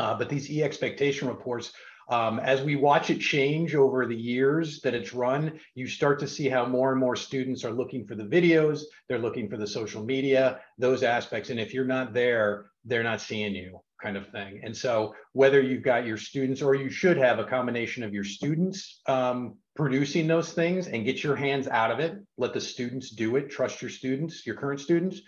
[0.00, 1.72] Uh, but these e-expectation reports
[2.08, 6.28] um, as we watch it change over the years that it's run, you start to
[6.28, 9.66] see how more and more students are looking for the videos, they're looking for the
[9.66, 11.50] social media, those aspects.
[11.50, 14.60] And if you're not there, they're not seeing you kind of thing.
[14.62, 18.24] And so whether you've got your students or you should have a combination of your
[18.24, 23.10] students um, producing those things and get your hands out of it, let the students
[23.10, 25.22] do it, trust your students, your current students,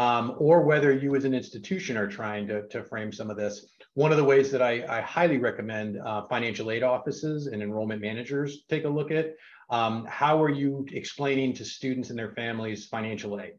[0.00, 3.66] um, or whether you as an institution are trying to, to frame some of this.
[3.92, 8.00] One of the ways that I, I highly recommend uh, financial aid offices and enrollment
[8.00, 9.34] managers take a look at,
[9.68, 13.56] um, how are you explaining to students and their families financial aid?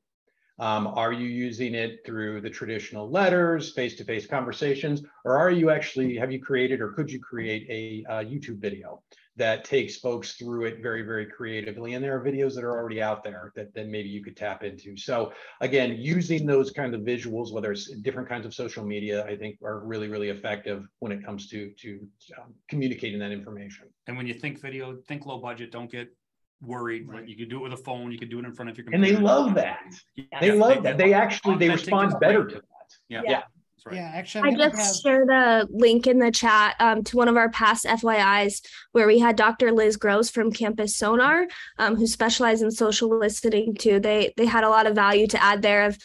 [0.58, 6.18] Um, are you using it through the traditional letters, face-to-face conversations, or are you actually,
[6.18, 9.04] have you created or could you create a, uh YouTube video
[9.38, 11.94] that takes folks through it very, very creatively?
[11.94, 14.64] And there are videos that are already out there that then maybe you could tap
[14.64, 14.98] into.
[14.98, 19.36] So again, using those kind of visuals, whether it's different kinds of social media, I
[19.38, 22.08] think are really, really effective when it comes to, to
[22.40, 23.88] um, communicating that information.
[24.08, 25.72] And when you think video, think low budget.
[25.72, 26.10] Don't get
[26.62, 27.08] worried.
[27.08, 27.28] Right.
[27.28, 28.12] You can do it with a phone.
[28.12, 29.06] You can do it in front of your computer.
[29.06, 29.94] And they love that.
[30.16, 30.98] Yeah, They love that.
[30.98, 32.62] They love- actually, they respond better to that.
[33.08, 33.22] Yeah.
[33.26, 33.42] Yeah.
[33.84, 34.04] That's right.
[34.04, 37.18] Yeah, actually, I I'm gonna have, just shared a link in the chat um, to
[37.18, 38.62] one of our past FYIs
[38.92, 39.72] where we had Dr.
[39.72, 41.48] Liz Gross from Campus Sonar,
[41.80, 44.00] um, who specialized in social listening too.
[44.00, 45.98] They they had a lot of value to add there of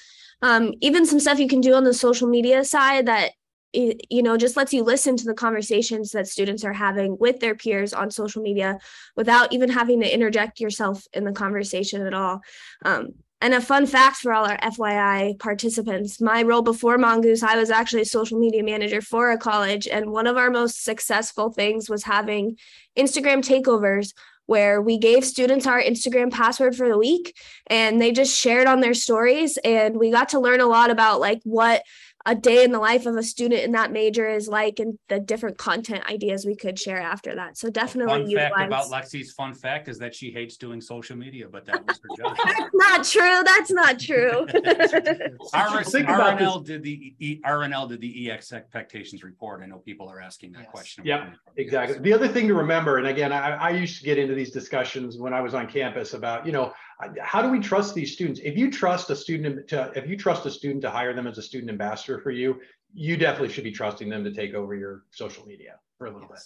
[0.43, 3.33] um, even some stuff you can do on the social media side that
[3.73, 7.55] you know just lets you listen to the conversations that students are having with their
[7.55, 8.79] peers on social media
[9.17, 12.41] without even having to interject yourself in the conversation at all.
[12.85, 13.09] Um,
[13.41, 17.71] and a fun fact for all our FYI participants my role before Mongoose, I was
[17.71, 19.87] actually a social media manager for a college.
[19.87, 22.57] And one of our most successful things was having
[22.97, 24.15] Instagram takeovers
[24.47, 28.81] where we gave students our Instagram password for the week and they just shared on
[28.81, 29.59] their stories.
[29.59, 31.83] And we got to learn a lot about like what
[32.27, 35.21] a day in the life of a student in that major is like and the
[35.21, 37.57] different content ideas we could share after that.
[37.57, 41.47] So definitely Fun fact about Lexi's fun fact is that she hates doing social media,
[41.49, 42.37] but that was her job.
[42.45, 43.43] That's not true.
[43.45, 44.47] That's not true.
[45.55, 49.63] R- Think about RNL did the E- RNL did the EX expectations report.
[49.63, 50.71] I know people are asking that Yes.
[50.73, 51.05] question.
[51.07, 51.99] Yeah, Exactly.
[52.01, 55.17] The other thing to remember, and again, I, I used to get into these discussions
[55.17, 56.73] when I was on campus about, you know, I-
[57.21, 58.41] how do we trust these students?
[58.43, 61.39] If you trust a student to, if you trust a student to hire them as
[61.39, 62.61] a student ambassador for you,
[62.95, 66.29] you definitely should be trusting them to take over your social media for a little
[66.29, 66.41] bit.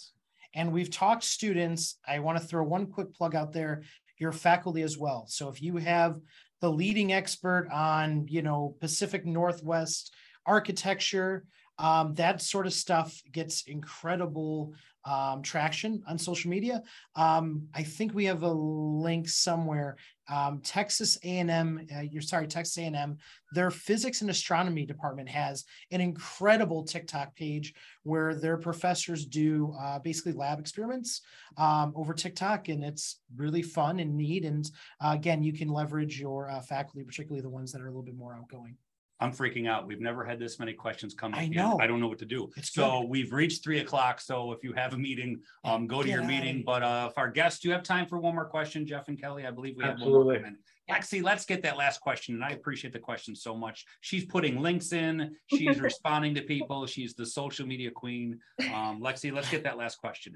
[0.53, 1.97] And we've talked students.
[2.05, 3.83] I want to throw one quick plug out there,
[4.17, 5.25] your faculty as well.
[5.27, 6.19] So if you have
[6.59, 10.13] the leading expert on, you know, Pacific Northwest
[10.45, 11.45] architecture,
[11.77, 14.73] um, that sort of stuff gets incredible
[15.05, 16.83] um, traction on social media.
[17.15, 19.97] Um, I think we have a link somewhere.
[20.31, 23.17] Um, Texas A&M, uh, you're sorry, Texas A&M,
[23.53, 27.73] their physics and astronomy department has an incredible TikTok page
[28.03, 31.21] where their professors do uh, basically lab experiments
[31.57, 34.45] um, over TikTok, and it's really fun and neat.
[34.45, 34.69] And
[35.03, 38.01] uh, again, you can leverage your uh, faculty, particularly the ones that are a little
[38.01, 38.77] bit more outgoing.
[39.21, 39.85] I'm freaking out.
[39.85, 41.35] We've never had this many questions come.
[41.35, 41.51] I in.
[41.51, 41.79] know.
[41.79, 42.49] I don't know what to do.
[42.57, 44.19] It's So we've reached three o'clock.
[44.19, 46.63] So if you have a meeting, um, go to Get your meeting.
[46.65, 49.21] But uh, if our guests, do you have time for one more question, Jeff and
[49.21, 49.45] Kelly?
[49.45, 50.33] I believe we have one more.
[50.33, 50.57] Absolutely.
[50.91, 52.35] Lexi, let's get that last question.
[52.35, 53.85] And I appreciate the question so much.
[54.01, 55.35] She's putting links in.
[55.47, 56.85] She's responding to people.
[56.85, 58.39] She's the social media queen.
[58.73, 60.35] Um, Lexi, let's get that last question.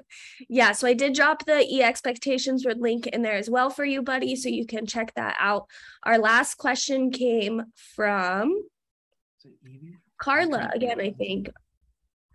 [0.48, 3.84] yeah, so I did drop the e expectations word link in there as well for
[3.84, 5.68] you, buddy, so you can check that out.
[6.04, 8.62] Our last question came from
[9.38, 9.96] Is it Evie?
[10.18, 11.50] Carla again, I think.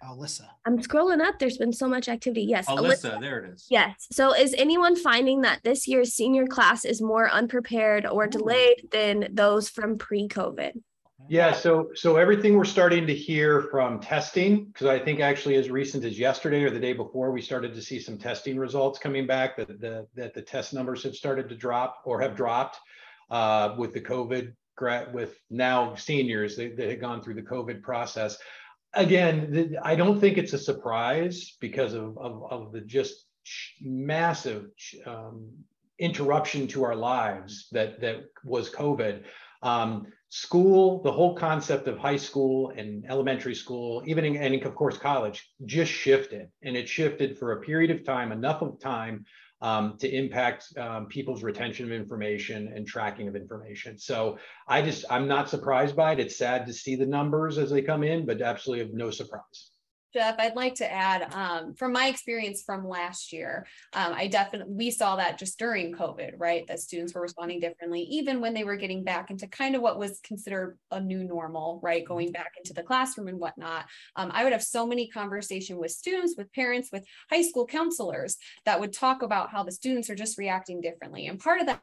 [0.04, 0.48] Alyssa.
[0.66, 1.40] I'm scrolling up.
[1.40, 2.44] There's been so much activity.
[2.44, 3.68] Yes, Alyssa, there it is.
[3.70, 4.08] Yes.
[4.12, 9.28] So is anyone finding that this year's senior class is more unprepared or delayed than
[9.32, 10.74] those from pre-COVID?
[11.30, 15.70] Yeah, so so everything we're starting to hear from testing, because I think actually as
[15.70, 19.28] recent as yesterday or the day before, we started to see some testing results coming
[19.28, 22.80] back that the that the test numbers have started to drop or have dropped
[23.30, 27.84] uh, with the COVID grad with now seniors that, that had gone through the COVID
[27.84, 28.38] process.
[28.94, 33.26] Again, I don't think it's a surprise because of of, of the just
[33.82, 34.68] massive
[35.06, 35.50] um,
[36.00, 39.24] interruption to our lives that that was COVID.
[39.64, 44.76] Um, school, the whole concept of high school and elementary school, even in, and of
[44.76, 49.26] course college, just shifted, and it shifted for a period of time, enough of time
[49.62, 53.98] um, to impact um, people's retention of information and tracking of information.
[53.98, 54.38] So
[54.68, 56.20] I just I'm not surprised by it.
[56.20, 59.71] It's sad to see the numbers as they come in, but absolutely of no surprise.
[60.14, 64.74] Jeff, I'd like to add, um, from my experience from last year, um, I definitely,
[64.74, 66.68] we saw that just during COVID, right?
[66.68, 69.98] That students were responding differently, even when they were getting back into kind of what
[69.98, 72.06] was considered a new normal, right?
[72.06, 73.86] Going back into the classroom and whatnot.
[74.18, 78.38] Um, I would have so many conversation with students, with parents, with high school counselors
[78.66, 81.28] that would talk about how the students are just reacting differently.
[81.28, 81.82] And part of that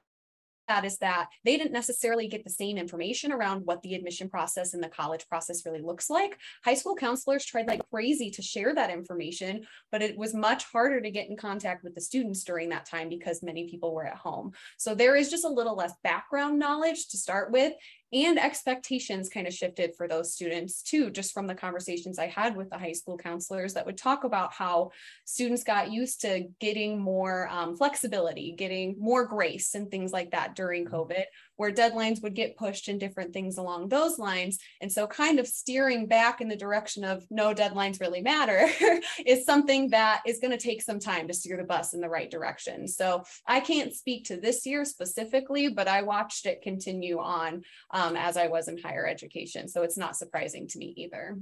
[0.69, 4.75] that is that they didn't necessarily get the same information around what the admission process
[4.75, 6.39] and the college process really looks like.
[6.65, 11.01] High school counselors tried like crazy to share that information, but it was much harder
[11.01, 14.17] to get in contact with the students during that time because many people were at
[14.17, 14.53] home.
[14.77, 17.73] So there is just a little less background knowledge to start with
[18.13, 22.57] and expectations kind of shifted for those students too just from the conversations i had
[22.57, 24.91] with the high school counselors that would talk about how
[25.25, 30.55] students got used to getting more um, flexibility getting more grace and things like that
[30.55, 31.25] during covid
[31.59, 35.47] where deadlines would get pushed and different things along those lines and so kind of
[35.47, 38.69] steering back in the direction of no deadlines really matter
[39.27, 42.09] is something that is going to take some time to steer the bus in the
[42.09, 47.19] right direction so i can't speak to this year specifically but i watched it continue
[47.19, 49.69] on um, as I was in higher education.
[49.69, 51.39] So it's not surprising to me either.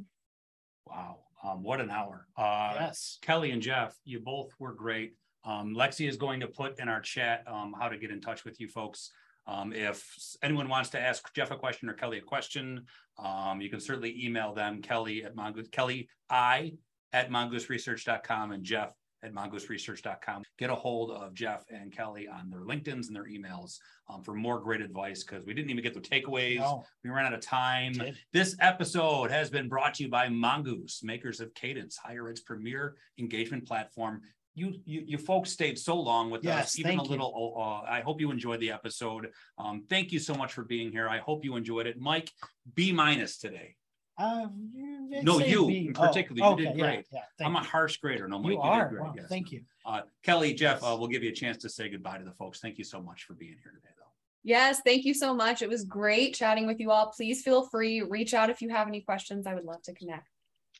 [0.86, 1.18] Wow.
[1.44, 2.26] Um, what an hour.
[2.36, 3.18] Uh, Yes.
[3.22, 5.14] Kelly and Jeff, you both were great.
[5.44, 8.44] Um, Lexi is going to put in our chat um, how to get in touch
[8.44, 9.12] with you folks.
[9.46, 10.04] Um, if
[10.42, 12.84] anyone wants to ask Jeff a question or Kelly a question,
[13.18, 16.72] um, you can certainly email them, Kelly at Mongoose, Kelly I
[17.12, 18.92] at mongooseresearch.com and Jeff
[19.22, 20.42] at mongooseresearch.com.
[20.58, 23.78] Get a hold of Jeff and Kelly on their LinkedIn's and their emails
[24.08, 26.58] um, for more great advice because we didn't even get the takeaways.
[26.58, 27.94] No, We ran out of time.
[28.32, 32.96] This episode has been brought to you by Mongoose, makers of Cadence, Higher Ed's premier
[33.18, 34.20] engagement platform.
[34.56, 37.10] You, you, you folks stayed so long with Yes, us, even a thank you.
[37.10, 37.54] little.
[37.58, 39.28] Uh, I hope you enjoyed the episode.
[39.58, 41.10] Um, thank you so much for being here.
[41.10, 42.00] I hope you enjoyed it.
[42.00, 42.32] Mike,
[42.74, 43.76] B minus today.
[44.18, 44.46] Uh,
[45.22, 45.86] No, you B.
[45.88, 47.04] in Oh, particular, you okay, did great.
[47.12, 48.26] Yeah, thank I'm a harsh grader.
[48.28, 48.88] No, Mike, You you did are.
[48.88, 49.02] great.
[49.02, 49.26] Wow, Yes.
[49.28, 49.60] Thank you.
[49.84, 52.58] Uh, Kelly, Jeff, uh, we'll give you a chance to say goodbye to the folks.
[52.60, 54.04] Thank you so much for being here today, though.
[54.42, 55.60] Yes, thank you so much.
[55.60, 57.12] It was great chatting with you all.
[57.14, 59.46] Please feel free, reach out if you have any questions.
[59.46, 60.28] I would love to connect.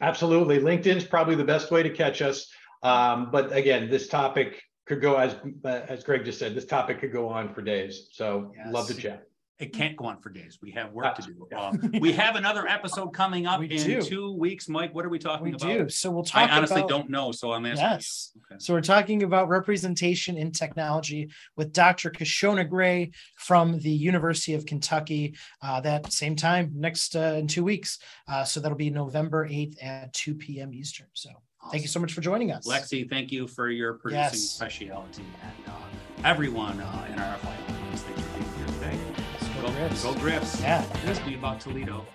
[0.01, 0.59] Absolutely.
[0.61, 2.49] LinkedIn's probably the best way to catch us.
[2.87, 5.35] Um, but again, this topic could go as
[5.65, 8.09] as Greg just said, this topic could go on for days.
[8.13, 9.25] So love to chat.
[9.59, 10.59] It can't go on for days.
[10.61, 11.49] We have work to do.
[11.51, 11.69] Yeah.
[11.69, 14.03] Um, we have another episode coming up We in do.
[14.03, 14.69] two weeks.
[14.69, 15.67] Mike, what are we talking We about?
[15.67, 15.89] do.
[15.89, 17.83] So we'll talk I honestly about- don't know, so I'm asking.
[17.87, 18.33] Yes.
[18.35, 18.43] you.
[18.51, 18.59] Okay.
[18.63, 22.11] So we're talking about representation in technology with Dr.
[22.11, 25.35] Kashona Gray from the University of Kentucky.
[25.63, 27.99] Uh, that same time next uh, in two weeks.
[28.29, 30.75] Uh, so that'll be November 8th at 2 p.m.
[30.75, 31.07] Eastern.
[31.15, 31.31] So
[31.71, 32.67] thank you so much for joining us.
[32.67, 34.41] Lexi, thank you for your producing Yes.
[34.51, 38.03] speciality and uh, everyone uh, in our FY audience.
[38.03, 38.99] Thanks for being here today.
[39.33, 40.03] Let's go Go, Griffs.
[40.03, 40.61] go Griffs.
[40.61, 40.85] Yeah.
[41.07, 42.07] Ask me about Toledo.